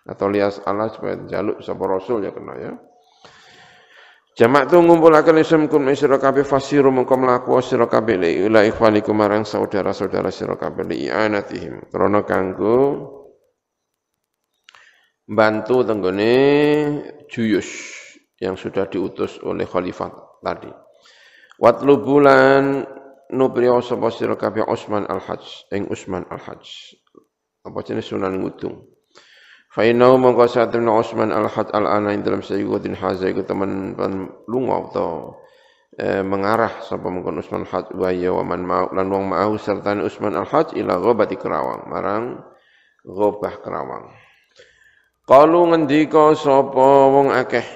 [0.07, 2.73] Atau lias Allah supaya jaluk sapa rasul ya kena ya.
[4.37, 10.29] Jamak tu ngumpulaken isem kum kabeh fasiru mengko mlaku sira kabeh ila ikhwanikum marang saudara-saudara
[10.29, 11.89] sira kabeh li i'anatihim.
[11.89, 12.79] Krana kanggo
[15.27, 16.35] bantu tenggone
[17.33, 17.97] juyus
[18.39, 20.13] yang sudah diutus oleh khalifah
[20.45, 20.86] tadi.
[21.57, 22.85] Watlubulan
[23.33, 26.97] nubriyo sapa sira kabeh Utsman al-Hajj ing Utsman al-Hajj.
[27.65, 28.97] Apa jenis Sunan Ngudung.
[29.77, 33.93] Fa innahu mongko satun Utsman al-Had al-ana ing dalam sayyidin haza iku teman
[34.49, 35.37] lunga atau
[36.01, 39.93] eh, mengarah sapa mongko Utsman al-Had wa ya wa man mau lan wong mau serta
[40.01, 42.41] Utsman al-Had ila ghabati Kerawang marang
[43.05, 44.17] ghabah Kerawang.
[45.29, 47.69] Kalu ngendika sapa wong akeh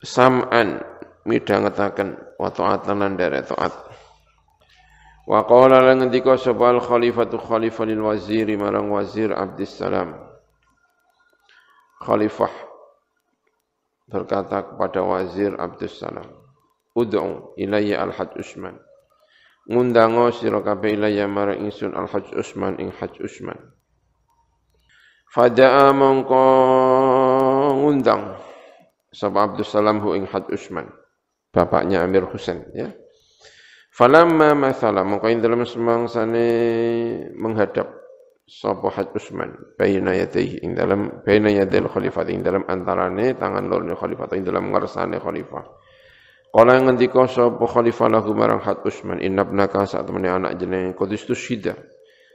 [0.00, 0.80] sam'an
[1.28, 3.70] midhangetaken wa ta'atan lan derek taat.
[5.30, 10.18] Wa qala lan ngendika sapa al-khalifatu khalifah lil waziri marang wazir Abdus Salam
[12.02, 12.50] khalifah
[14.10, 16.26] berkata kepada wazir Abdus Salam,
[16.98, 18.76] Ud'u ilayya al-hajj Usman.
[19.70, 23.56] Ngundango sira kabeh ilayya marang ingsun al-hajj Usman ing hajj Usman.
[25.32, 26.44] Fada'a mongko
[27.78, 28.36] ngundang
[29.14, 30.90] sapa Abdus Salam hu ing hajj Usman.
[31.52, 32.88] Bapaknya Amir Husain ya.
[33.92, 36.48] Falamma mathala mongko ing dalam semangsane
[37.36, 37.92] menghadap
[38.48, 43.92] sapa Haj Usman baina yadayhi ing dalam baina yadil khalifah ing dalam antarane tangan lorne
[43.92, 45.64] khalifah ing dalam ngarsane khalifah
[46.52, 51.72] Kala ngendika sapa khalifah lahu marang Haj Usman innabnaka saat temene anak jenenge Qudus Syida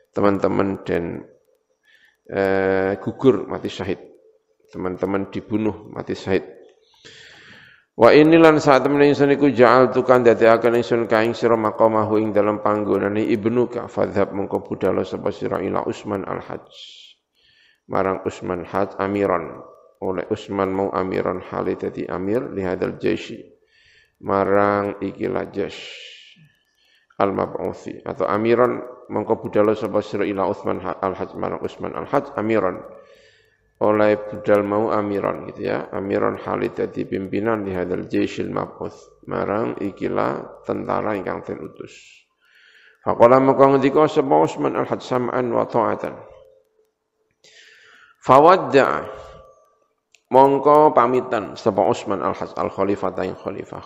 [0.10, 1.21] teman-teman dan
[2.25, 4.01] eh, gugur mati syahid
[4.73, 6.57] teman-teman dibunuh mati syahid
[7.98, 12.30] Wa inilan saat temen ingsun iku ja'al tukan akan ingsun ka ing sira maqamahu ing
[12.30, 16.70] dalam panggonane ibnuka fadhab mengko budalo sapa ila Usman al-Hajj.
[17.90, 19.66] Marang Usman Hajj amiran
[20.06, 23.42] oleh Usman mau amiran hale dadi amir li hadzal jaisi.
[24.22, 25.74] Marang ikilah jas
[27.18, 28.78] al mab'uthi atau amiran
[29.10, 32.78] mengko budalo sapa ila Usman al-Hajj marang Usman al-Hajj amiran
[33.78, 35.86] oleh budal mau amiran gitu ya.
[35.94, 38.98] Amiran Khalid jadi pimpinan di hadal jaisil mabus
[39.30, 41.94] marang ikilah tentara ingkang ten utus
[43.06, 46.16] faqala maka ngendika sapa Usman al sam'an wa ta'atan.
[48.26, 49.08] Fawadda
[50.34, 53.16] mongko pamitan sapa Usman al hajj al khalifah.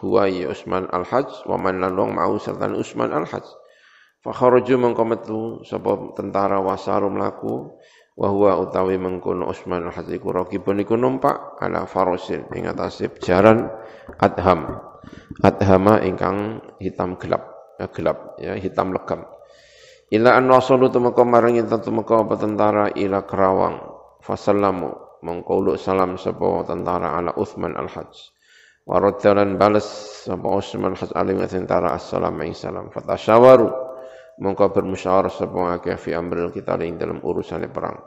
[0.01, 3.45] Huwa ya Usman al hajj wa man lan mau serta Usman al hajj
[4.25, 7.77] fa kharaju mongko metu sapa tentara wasarum laku
[8.15, 13.71] wa huwa utawi mengkono Utsman al-Hadiku rakibun iku numpak ala farosin ing atase jaran
[14.19, 14.91] adham.
[15.41, 19.25] Adhama ingkang hitam gelap ya gelap ya hitam legam.
[20.11, 23.79] Ila an rasulu tumeka marang yen tumeka tentara ila Kerawang.
[24.21, 24.93] Fasallamu
[25.25, 28.13] mengko salam sapa tentara ala Utsman al-Hajj
[28.85, 29.87] wa raddalan balas
[30.29, 32.93] sapa Utsman al-Hajj alaihi tentara assalamu salam.
[32.93, 33.90] Fatasyawaru
[34.39, 37.99] mongko bermusyawarah sapa akeh fi amril kita ing dalam urusan perang.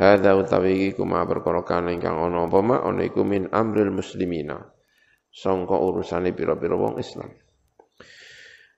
[0.00, 4.56] Hadza utawi iku ma perkara kang ingkang ana apa ma ana iku min amril muslimina.
[5.30, 7.30] Sangka urusane pira-pira wong Islam.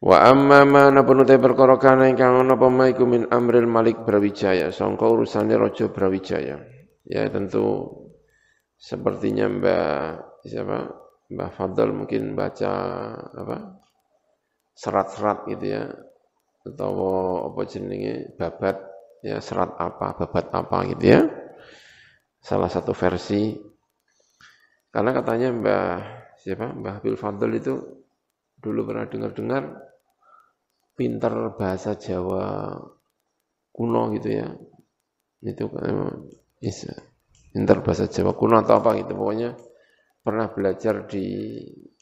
[0.02, 4.02] Wa amma ma napun te perkara kana ingkang ana apa ma iku min amril Malik
[4.02, 4.74] Brawijaya.
[4.74, 6.58] Sangka urusane Raja Brawijaya.
[7.06, 7.86] Ya tentu
[8.74, 10.78] sepertinya Mbak siapa?
[11.32, 12.72] Mbah Fadl mungkin baca
[13.30, 13.78] apa?
[14.74, 15.86] Serat-serat gitu ya
[16.62, 16.92] atau
[17.50, 18.34] apa jenenge?
[18.38, 18.76] Babat
[19.22, 21.20] ya serat apa babat apa gitu ya.
[22.42, 23.54] Salah satu versi.
[24.92, 25.94] Karena katanya Mbah
[26.36, 26.74] siapa?
[26.74, 27.74] Mbah Bil Fadl itu
[28.58, 29.62] dulu pernah dengar-dengar
[30.92, 32.76] pintar bahasa Jawa
[33.72, 34.48] kuno gitu ya.
[35.42, 35.70] Itu
[36.60, 36.92] bisa
[37.54, 39.14] pintar bahasa Jawa kuno atau apa gitu.
[39.16, 39.56] Pokoknya
[40.20, 41.26] pernah belajar di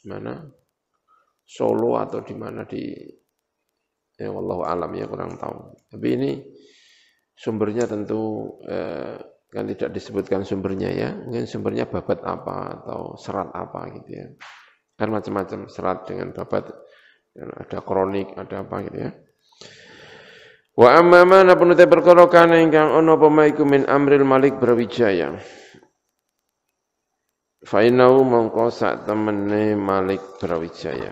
[0.05, 0.41] mana?
[1.51, 2.95] Solo atau di mana di
[4.21, 6.31] ya Allah alam ya kurang tahu tapi ini
[7.33, 9.17] sumbernya tentu eh,
[9.49, 14.27] kan tidak disebutkan sumbernya ya mungkin sumbernya babat apa atau serat apa gitu ya
[14.95, 16.69] kan macam-macam serat dengan babat
[17.35, 19.11] ada kronik ada apa gitu ya
[20.71, 25.35] Wa amma mana te perkara kana ingkang ana pemaiku min amril malik brawijaya.
[27.67, 31.11] Fa innahu mongko sak temene malik brawijaya.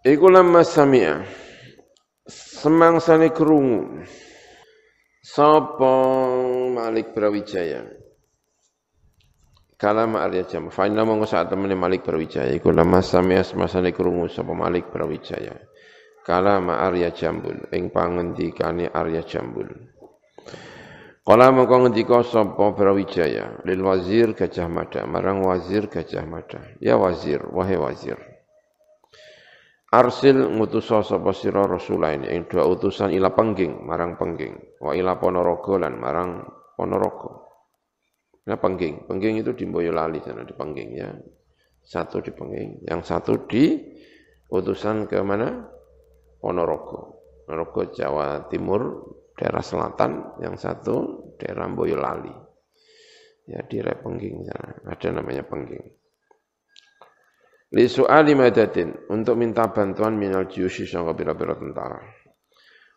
[0.00, 1.45] Iku lamma sami'a.
[2.56, 4.00] Semangsane krungu.
[5.20, 5.92] Sapa
[6.72, 7.84] Malik Brawijaya?
[9.76, 10.72] Kalam Arya Jam.
[10.72, 12.72] Fa inna mongko sak temene Malik Brawijaya iku.
[12.72, 15.52] Lamma sami'a semasane krungu sapa Malik Brawijaya?
[16.24, 17.68] Kalama Arya Jambul.
[17.76, 19.68] Ing pangendikane Arya Jambul.
[21.28, 23.60] Kala mengko ngendika sapa Brawijaya?
[23.68, 25.04] Lil wazir Gajah Mada.
[25.04, 26.64] Marang wazir Gajah Mada.
[26.80, 28.35] Ya wazir wahai wazir
[29.86, 35.78] Arsil ngutus sapa sira rasulain ing dua utusan ila pengging marang pengging wa ila Ponorogo
[35.78, 36.42] lan marang
[36.74, 37.46] Ponorogo
[38.46, 41.10] Nah pengging, pengging itu di Boyolali sana di pengging ya.
[41.86, 43.78] Satu di pengging, yang satu di
[44.50, 45.66] utusan ke mana?
[46.38, 47.22] Ponorogo.
[47.46, 48.82] Ponorogo Jawa Timur,
[49.34, 52.34] daerah selatan, yang satu daerah Boyolali.
[53.46, 54.50] Ya di Repengging
[54.90, 55.86] ada namanya Pengging.
[57.74, 61.98] Li su'ali madatin untuk minta bantuan minal jiyusi sangka bira-bira tentara.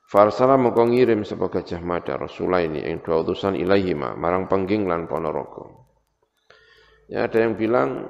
[0.10, 5.06] Farsala mengko ngirim sapa Gajah Mada Rasulullah ini yang dua utusan ilahima marang Pengging lan
[5.10, 5.90] Ponorogo.
[7.10, 8.10] Ya ada yang bilang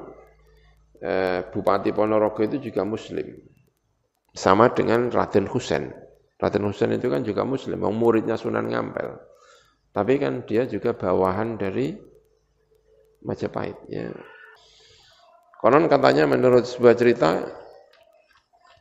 [0.99, 3.39] eh, Bupati Ponorogo itu juga Muslim.
[4.35, 5.91] Sama dengan Raden Husain.
[6.39, 9.19] Raden Husain itu kan juga muslim, muridnya Sunan Ngampel.
[9.91, 11.99] Tapi kan dia juga bawahan dari
[13.19, 13.75] Majapahit.
[13.91, 14.15] Ya.
[15.59, 17.43] Konon katanya menurut sebuah cerita,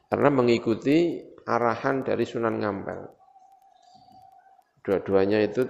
[0.07, 3.01] karena mengikuti arahan dari Sunan Ngampel.
[4.87, 5.67] Dua-duanya itu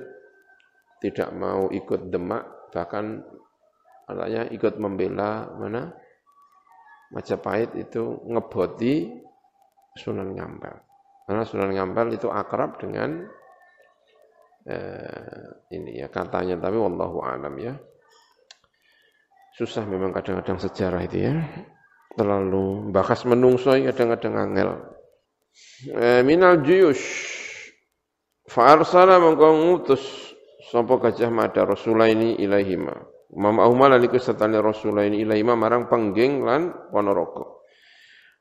[1.01, 3.25] tidak mau ikut demak, bahkan
[4.05, 5.97] katanya ikut membela mana
[7.09, 9.09] Majapahit itu ngeboti
[9.97, 10.77] Sunan Ngampel.
[11.25, 13.25] Karena Sunan Ngampel itu akrab dengan
[14.69, 17.81] eh, ini ya katanya, tapi wallahu alam ya.
[19.59, 21.35] Susah memang kadang-kadang sejarah itu ya.
[22.15, 24.71] Terlalu bakas menungsoi kadang-kadang angel.
[25.99, 27.27] Eh, minal juyush.
[28.47, 30.31] Fa'arsala mengkau ngutus
[30.71, 32.95] sapa Gajah Mada Rasulaini ilaihima.
[33.35, 37.67] Mamahuma lan iku sertane Rasulaini ilaihima marang pengging lan Ponorogo.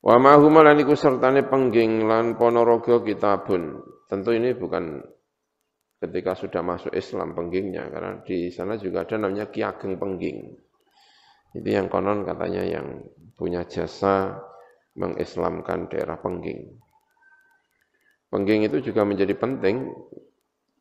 [0.06, 3.82] Wa ma huma lan iku sertane pengging lan Ponorogo kitabun.
[4.06, 5.02] Tentu ini bukan
[5.98, 10.67] ketika sudah masuk Islam penggingnya karena di sana juga ada namanya Ki Ageng Pengging.
[11.56, 13.08] Itu yang konon katanya yang
[13.38, 14.42] punya jasa
[14.98, 16.74] mengislamkan daerah Pengging.
[18.28, 19.88] Pengging itu juga menjadi penting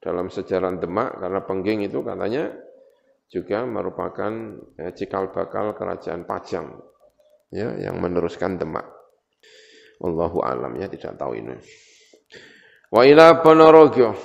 [0.02, 2.50] dalam sejarah Demak karena Pengging itu katanya
[3.30, 4.32] juga merupakan
[4.80, 6.74] eh, cikal bakal kerajaan Pajang
[7.52, 8.88] ya yang meneruskan Demak.
[10.02, 11.56] Wallahu alam ya tidak tahu ini.
[12.90, 14.16] Wa ila Ponorogo.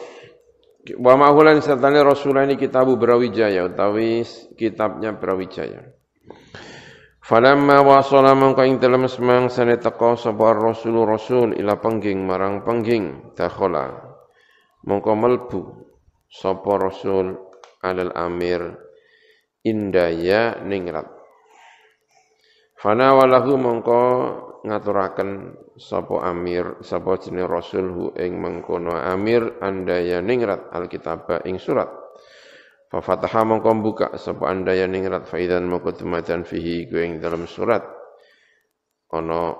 [0.97, 4.25] Wa ma'hulan sertane Rasulullah ini kitabu Brawijaya utawi
[4.57, 6.00] kitabnya Brawijaya.
[7.21, 13.37] Falamma wasala mangka ing dalem semang sane teka sapa Rasul Rasul ila pengging marang pengging
[13.37, 13.93] dakhala.
[14.83, 15.61] Mongko melbu
[16.27, 17.37] sapa Rasul
[17.85, 18.61] alal amir
[19.63, 21.07] indaya ningrat.
[22.81, 24.01] Fana walahu mongko
[24.65, 32.00] ngaturaken sapa amir sapa jeneng rasul hu ing mengkono amir andaya ningrat alkitab ing surat
[32.91, 37.87] fa fataha mongko buka sapa andaya ningrat faidan mongko tumatan fihi ku ing dalam surat
[39.15, 39.55] ana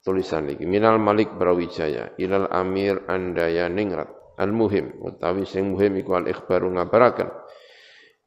[0.00, 4.08] tulisan iki minal malik brawijaya ilal amir andaya ningrat
[4.40, 7.28] al muhim utawi sing muhim iku al ikhbaru ngabaraken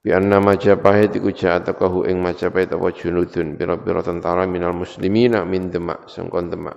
[0.04, 6.12] Bi anna Majapahit iku ja'atakahu ing Majapahit apa junudun pira-pira tentara minal muslimina min Demak
[6.12, 6.76] sangkon Demak.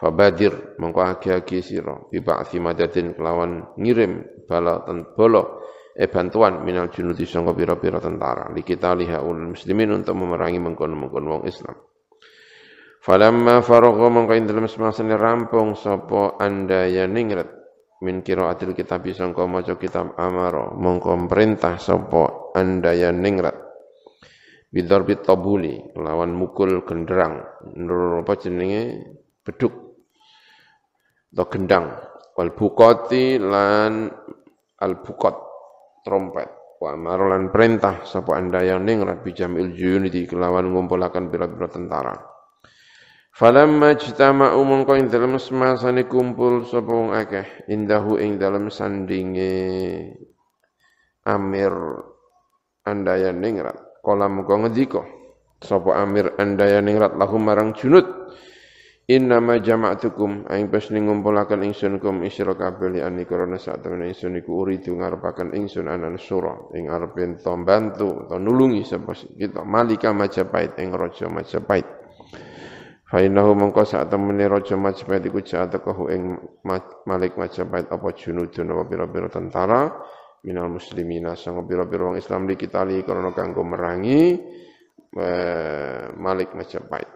[0.00, 5.59] Fabadir mengko agi-agi sira bi ba'thi madadin kelawan ngirim bala ten bala
[6.00, 8.48] eh bantuan minal junudi sangka pira-pira tentara.
[8.56, 11.76] Li kita lihaul muslimin untuk memerangi mengkono-mengkono wong Islam.
[13.04, 17.52] Falamma faragha mongko ing dalem semangsane rampung sapa andaya ningrat?
[18.00, 23.60] Min qiraatil kitab sangka maca kitab amaro mongko perintah sapa andaya ningrat?
[24.72, 27.44] Bidar tabuli lawan mukul genderang.
[27.76, 29.04] Nur apa jenenge?
[29.44, 29.74] Beduk.
[31.34, 31.92] Atau gendang.
[32.38, 34.08] Wal bukoti lan
[34.80, 35.49] al bukot
[36.02, 36.48] trompet.
[36.80, 39.76] Wa marolan perintah sapa anda yang ningrat bijamil
[40.08, 42.16] di kelawan ngumpulakan pira-pira tentara.
[43.30, 50.16] Falamma jtama'u mongko ing dalem semasane kumpul sapa wong akeh indahu ing dalem sandinge.
[51.28, 51.72] Amir
[52.88, 55.04] andaya ningrat kala mongko ngendika
[55.60, 58.19] sapa Amir andaya ningrat lahum marang junud
[59.10, 64.06] Innama jama'tukum aing pas ning ngumpulaken ingsun kum isra kabeh li ani karena sak temen
[64.06, 69.66] ingsun iku uridu ngarepaken ingsun anan sura ing arep ento bantu atau nulungi sapa kita
[69.66, 71.90] malika Majapahit ing raja Majapahit.
[73.10, 76.22] Fa innahu mongko sak temene raja Majapahit iku jatuh ing
[77.02, 79.90] Malik Majapahit apa junudun apa pira-pira tentara
[80.46, 84.38] minal muslimina sang pira-pira wong Islam li kita li karena kanggo merangi
[85.18, 87.10] eh, Malik Majapahit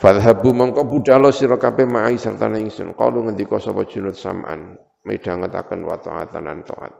[0.00, 2.96] Fadhabu mongko budalo sira kabeh ma'i serta ingsun.
[2.96, 4.72] Qalu ngendika sapa junud sam'an
[5.04, 6.96] midhangetaken wa ta'atan lan taat.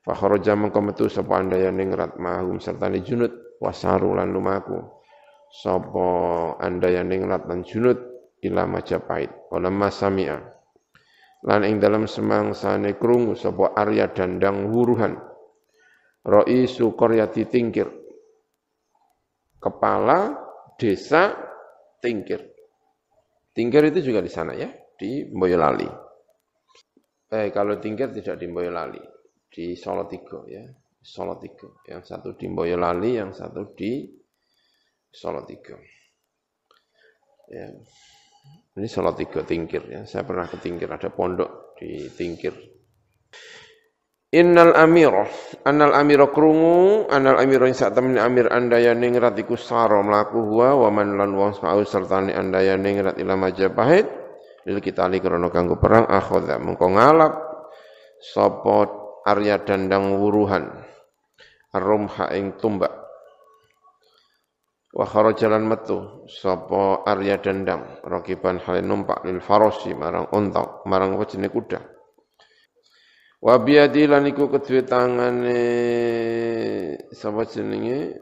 [0.00, 4.80] Fa kharaja mongko metu sapa andaya ning rat mahum serta junud wasaru lan lumaku.
[5.52, 6.08] Sapa
[6.64, 8.00] andaya ning rat lan junud
[8.40, 9.52] ila Majapahit.
[9.52, 10.40] Wala masami'a.
[11.44, 15.12] Lan ing dalam semangsane krungu sapa Arya Dandang wuruhan.
[16.24, 17.92] Raisu Qaryati Tingkir.
[19.60, 20.40] Kepala
[20.80, 21.52] desa
[22.04, 22.40] Tingkir.
[23.56, 24.68] Tingkir itu juga di sana ya,
[25.00, 25.88] di Boyolali.
[27.32, 29.00] Eh, kalau Tingkir tidak di Boyolali,
[29.48, 30.68] di Solotigo ya,
[31.00, 31.80] Solotigo.
[31.88, 34.04] Yang satu di Boyolali, yang satu di
[35.08, 35.80] Solotigo.
[37.48, 37.72] Ya.
[38.74, 40.04] Ini Solotigo Tingkir ya.
[40.04, 42.52] Saya pernah ke Tingkir, ada pondok di Tingkir.
[44.34, 45.30] Innal amiro,
[45.62, 50.90] annal amiro krungu, annal yang saat temen amir andaya ningrat iku saro melaku huwa, wa
[50.90, 54.10] man lan wong sa'u sertani andaya ningrat ila majapahit,
[54.66, 57.30] lil kitali krono kanggo perang akhoda, mengko ngalap,
[58.18, 60.82] sopot arya dandang wuruhan,
[61.70, 62.90] arumha ing tumbak,
[64.98, 71.46] wa jalan metu, sopo arya dandang, rokiban halin numpak lil farosi, marang ontok, marang wajine
[71.46, 71.93] kuda,
[73.44, 75.60] Wa biadi lan iku kedue tangane
[77.12, 78.16] sapa jenenge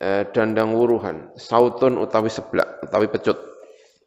[0.00, 3.36] eh, dandang wuruhan, sautun utawi seblak utawi pecut.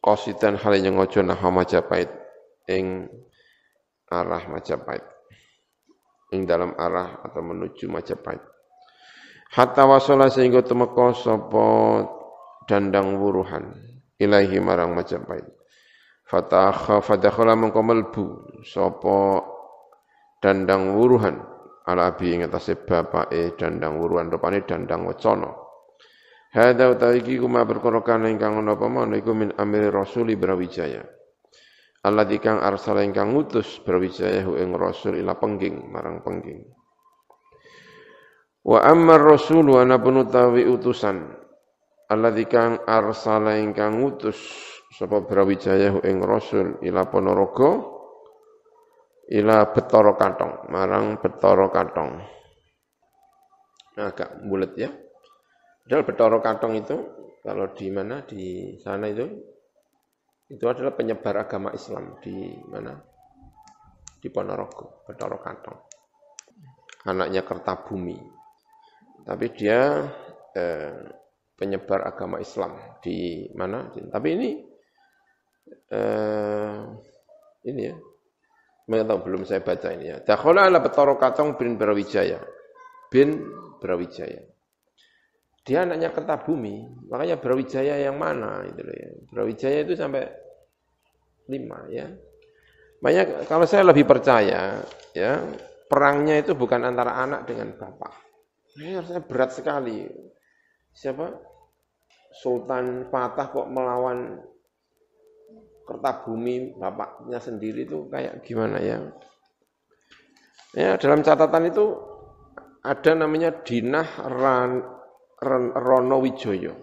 [0.02, 2.10] Qasidan hale ngojo nah Majapahit
[2.66, 3.06] ing
[4.10, 5.06] arah Majapahit.
[6.34, 8.42] Ing dalam arah atau menuju Majapahit.
[9.54, 11.66] Hatta wasala sehingga temeka sapa
[12.66, 13.78] dandang wuruhan
[14.18, 15.46] ilahi marang Majapahit.
[16.26, 16.74] Fatah
[17.06, 18.26] fadakhala mengko melbu
[18.66, 19.18] sapa
[20.44, 21.42] dandang wuruhan.
[21.88, 25.56] Ala abi ing atase bapake dandang wuruhan rupane dandang wacana.
[26.52, 31.04] Hadza utawi kuma perkara kana ingkang ana apa mana iku min amri rasuli brawijaya.
[32.08, 36.64] Alladzi kang arsala ingkang ngutus brawijaya hu ing rasul ila pengging marang pengging.
[38.64, 41.24] Wa amma rasulu ana penutawi utusan
[42.08, 44.40] alladzi kang arsala ingkang ngutus
[44.96, 47.97] sapa brawijaya hu ing rasul ila ponorogo
[49.28, 52.12] ila betoro katong, marang betoro katong.
[53.98, 54.94] Agak bulat ya.
[55.84, 56.98] Padahal betoro katong itu
[57.44, 59.26] kalau di mana di sana itu
[60.48, 62.96] itu adalah penyebar agama Islam di mana?
[64.18, 65.80] Di Ponorogo, Betoro Katong.
[67.06, 68.18] Anaknya Kertabumi.
[69.28, 70.08] Tapi dia
[70.56, 71.04] eh,
[71.56, 73.92] penyebar agama Islam di mana?
[73.92, 74.50] Tapi ini
[75.92, 76.80] eh,
[77.68, 77.96] ini ya
[78.88, 80.18] tahu belum saya baca ini ya.
[80.24, 82.40] Dakhala ala Betoro Katong bin Brawijaya.
[83.12, 83.52] Bin
[83.84, 84.44] Brawijaya.
[85.68, 89.10] Dia anaknya Kertabumi, makanya Brawijaya yang mana itu loh ya.
[89.28, 90.24] Brawijaya itu sampai
[91.52, 92.08] lima ya.
[93.04, 94.80] Makanya kalau saya lebih percaya
[95.12, 95.32] ya,
[95.92, 98.16] perangnya itu bukan antara anak dengan bapak.
[98.80, 100.08] Ini rasanya berat sekali.
[100.96, 101.28] Siapa?
[102.38, 104.40] Sultan Fatah kok melawan
[105.88, 109.00] Kertabumi bapaknya sendiri itu kayak gimana ya?
[110.76, 111.96] Ya dalam catatan itu
[112.84, 114.72] ada namanya Dinah Ran,
[115.40, 116.76] Ran, Rono Wijoyo.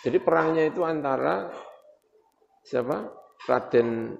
[0.00, 1.52] Jadi perangnya itu antara
[2.64, 3.12] siapa?
[3.46, 4.16] Raden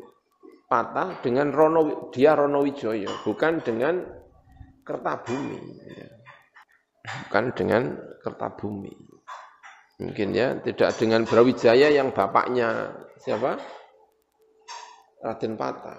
[0.67, 4.03] patah dengan Rono, dia Ronowijoyo, bukan dengan
[4.87, 5.59] Kertabumi.
[5.91, 6.11] Ya.
[7.27, 7.83] Bukan dengan
[8.23, 8.95] Kertabumi.
[9.97, 12.93] Mungkin ya, tidak dengan Brawijaya yang bapaknya
[13.27, 13.59] siapa?
[15.27, 15.99] Raden Patah.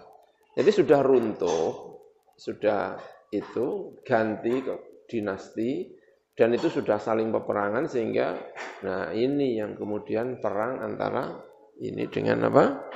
[0.55, 1.99] Jadi sudah runtuh,
[2.39, 2.95] sudah
[3.35, 5.91] itu ganti ke dinasti
[6.39, 8.39] dan itu sudah saling peperangan sehingga
[8.87, 11.35] nah ini yang kemudian perang antara
[11.83, 12.87] ini dengan apa?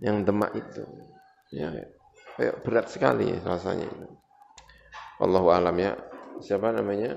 [0.00, 0.84] Yang Demak itu.
[1.52, 1.70] Ya,
[2.40, 4.08] kayak berat sekali rasanya itu.
[5.20, 5.92] Allahu alam ya.
[6.40, 7.16] Siapa namanya?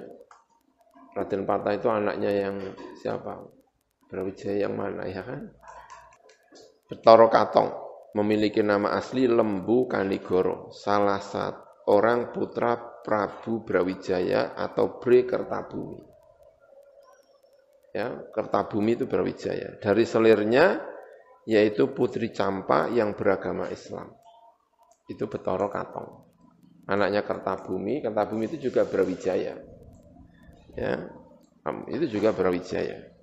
[1.17, 2.55] Raden Patah itu anaknya yang
[3.01, 3.43] siapa?
[4.07, 5.51] Brawijaya yang mana ya kan?
[6.89, 7.69] Betoro Katong
[8.17, 12.73] memiliki nama asli Lembu Kanigoro, salah satu orang putra
[13.05, 16.01] Prabu Brawijaya atau Bre Kertabumi.
[17.93, 19.77] Ya, Kertabumi itu Brawijaya.
[19.77, 20.81] Dari selirnya
[21.45, 24.09] yaitu Putri Campa yang beragama Islam.
[25.09, 26.29] Itu Betoro Katong
[26.89, 29.61] anaknya Kertabumi, Kertabumi itu juga Brawijaya.
[30.73, 30.93] Ya,
[31.93, 33.13] itu juga Brawijaya.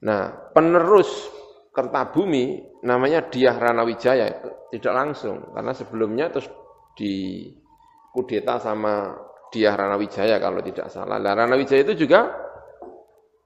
[0.00, 1.08] Nah, penerus
[1.74, 4.30] Kertabumi namanya Diah Ranawijaya,
[4.70, 6.46] tidak langsung, karena sebelumnya terus
[6.94, 7.50] di
[8.14, 9.10] kudeta sama
[9.50, 11.18] Diah Ranawijaya kalau tidak salah.
[11.18, 12.30] Nah, Ranawijaya itu juga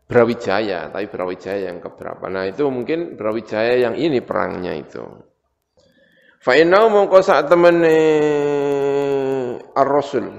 [0.09, 2.29] Brawijaya, tapi Brawijaya yang keberapa.
[2.29, 5.05] Nah, itu mungkin Brawijaya yang ini perangnya itu.
[6.45, 7.97] Fa'inau mongko sak temene
[9.72, 10.33] ar-rasul.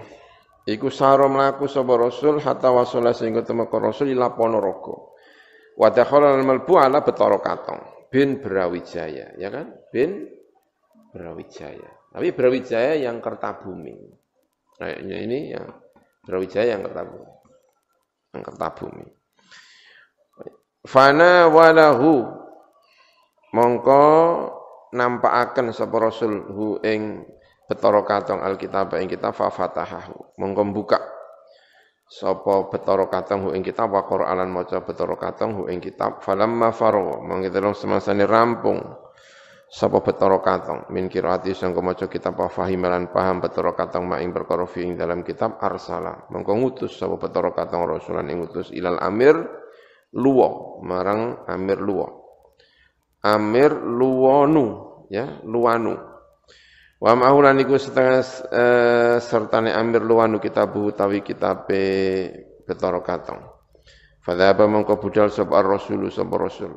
[0.70, 5.09] Iku saro mlaku sapa rasul hatta wasala sehingga temeka rasul ila Ponorogo.
[5.80, 9.72] Wa dakhala al-malbu ala Betara Katong bin Brawijaya, ya kan?
[9.96, 10.28] Bin
[11.16, 11.88] Brawijaya.
[12.12, 13.96] Tapi Brawijaya yang Kertabumi.
[14.76, 15.66] Kayaknya ini yang
[16.26, 17.32] Brawijaya yang Kertabumi.
[18.36, 19.08] Yang Kertabumi.
[20.84, 22.28] Fana walahu
[23.54, 24.04] mongko
[24.96, 27.28] nampakaken sapa rasul hu ing
[27.70, 30.98] betara katong alkitab ing kitab fa fatahahu monggo buka
[32.10, 36.74] sapa betara katong hu ing kitab wa qur'anan maca betara katong hu ing kitab falamma
[36.74, 37.22] faro
[37.54, 38.82] dalam semasane rampung.
[39.70, 44.34] Sapa betara katong min qiraati sang maca kitab wa fahimalan paham betara katong mak ing
[44.34, 46.26] perkara fi ing dalam kitab arsala.
[46.34, 49.38] Monggo ngutus sapa betara katong rasulan ing ngutus ilal amir
[50.18, 52.10] luwa marang amir luwa.
[53.20, 54.80] Amir Luwanu
[55.12, 56.09] ya Luwanu
[57.00, 58.20] wa ma'ulan iku setengah
[58.52, 61.84] eh, sertane Amir Luwanu kitabu tawi kitabe
[62.68, 63.42] Betara Katong.
[64.22, 66.76] Fadhaba mongko budal sapa Rasul sapa Rasul.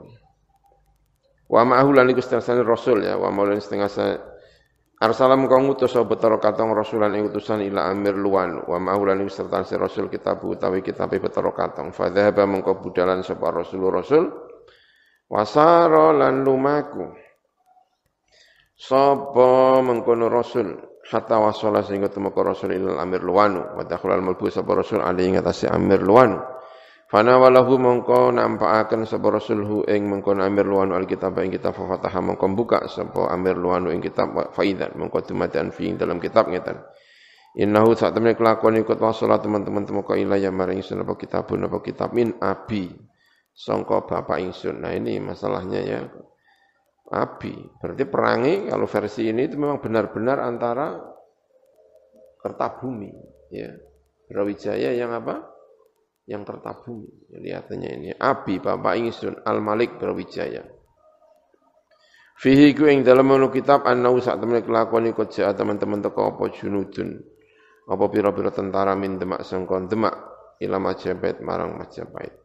[1.50, 3.90] Wa ma'ulan iku setengah Rasul ya wa ma'ulan setengah
[5.02, 8.70] Arsalam kau ngutus sapa Betara Katong rasulan ing utusan ila Amir Luwanu.
[8.70, 11.90] Wa ma'ulan iku sertane Rasul kitabu tawi kitabe Betara Katong.
[11.90, 14.30] Fadhaba mongko budalan sapa Rasul Rasul.
[15.26, 17.21] Wasara lan lumaku.
[18.82, 20.74] Sapa mengkono rasul
[21.06, 25.38] hatta wasala sehingga temeka rasul ilal amir luwanu wa dakhulal mulku sapa rasul ali ing
[25.38, 26.42] atase amir luwanu.
[27.06, 32.18] Fana walahu mongko nampakaken sapa rasulhu ing mengkono amir luwanu alkitab ing kitab fa fataha
[32.26, 36.82] mongko buka sapa amir luwanu ing kitab faidan mongko tumatan fi dalam kitab ngeten.
[37.62, 42.10] Innahu saat temen kelakuan ikut wasala teman-teman temeka ilaya maring sun apa kitabun apa kitab
[42.18, 42.90] min abi
[43.54, 44.82] songko bapak ingsun.
[44.82, 46.02] Nah ini masalahnya ya.
[47.12, 47.52] Abi.
[47.76, 50.96] Berarti perangi kalau versi ini itu memang benar-benar antara
[52.42, 53.12] Kertabumi.
[53.54, 53.70] Ya.
[54.26, 55.46] Brawijaya yang apa?
[56.26, 57.12] Yang Kertabumi.
[57.36, 58.08] Lihatannya ini.
[58.16, 59.44] Abi, bapak ingsun.
[59.44, 60.64] Al-Malik Brawijaya.
[62.42, 66.50] Fihi ku ing dalam menu kitab annau sak temen kelakuan ikut ja teman-teman teko apa
[66.50, 67.22] junudun.
[67.86, 70.16] Apa pira-pira tentara min demak sangkon demak
[70.58, 72.41] ila Majapahit marang Majapahit.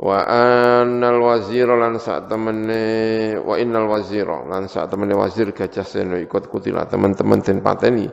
[0.00, 6.16] Wa annal wazira lan sak temene wa innal wazira lan sak temene wazir Gajah Seno
[6.16, 8.08] ikut kutila teman-teman den pateni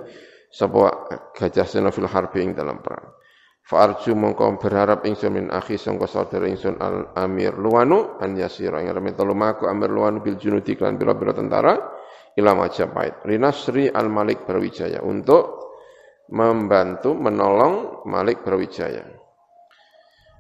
[0.52, 3.16] sapa Gajah Seno fil harbi ing dalam perang.
[3.64, 8.84] Fa arju mongko berharap ingsun min akhi sangka saudara ingsun al Amir Luwanu an yasira
[8.84, 11.76] ing rame lumaku Amir Luwanu bil junudi klan pira-pira tentara
[12.36, 13.24] ila Majapahit.
[13.24, 15.72] Rinasri al Malik Brawijaya untuk
[16.36, 19.17] membantu menolong Malik Brawijaya.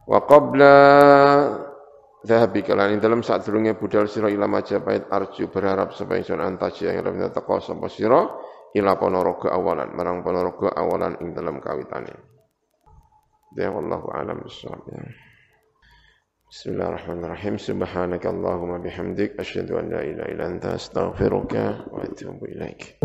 [0.07, 0.73] Wa qabla
[2.27, 6.89] Zahabi kalan ing dalam saat durunge budal sira ila Majapahit arju berharap supaya ingsun antaji
[6.89, 8.25] yang rabina teko sapa sira
[8.75, 12.11] ila Ponorogo awalan marang Ponorogo awalan ing dalam kawitane.
[13.55, 15.01] Ya wallahu alam bisawab ya.
[16.47, 17.55] Bismillahirrahmanirrahim.
[17.59, 22.99] Subhanakallahumma bihamdik asyhadu an la ilaha illa anta astaghfiruka wa atubu ilaik.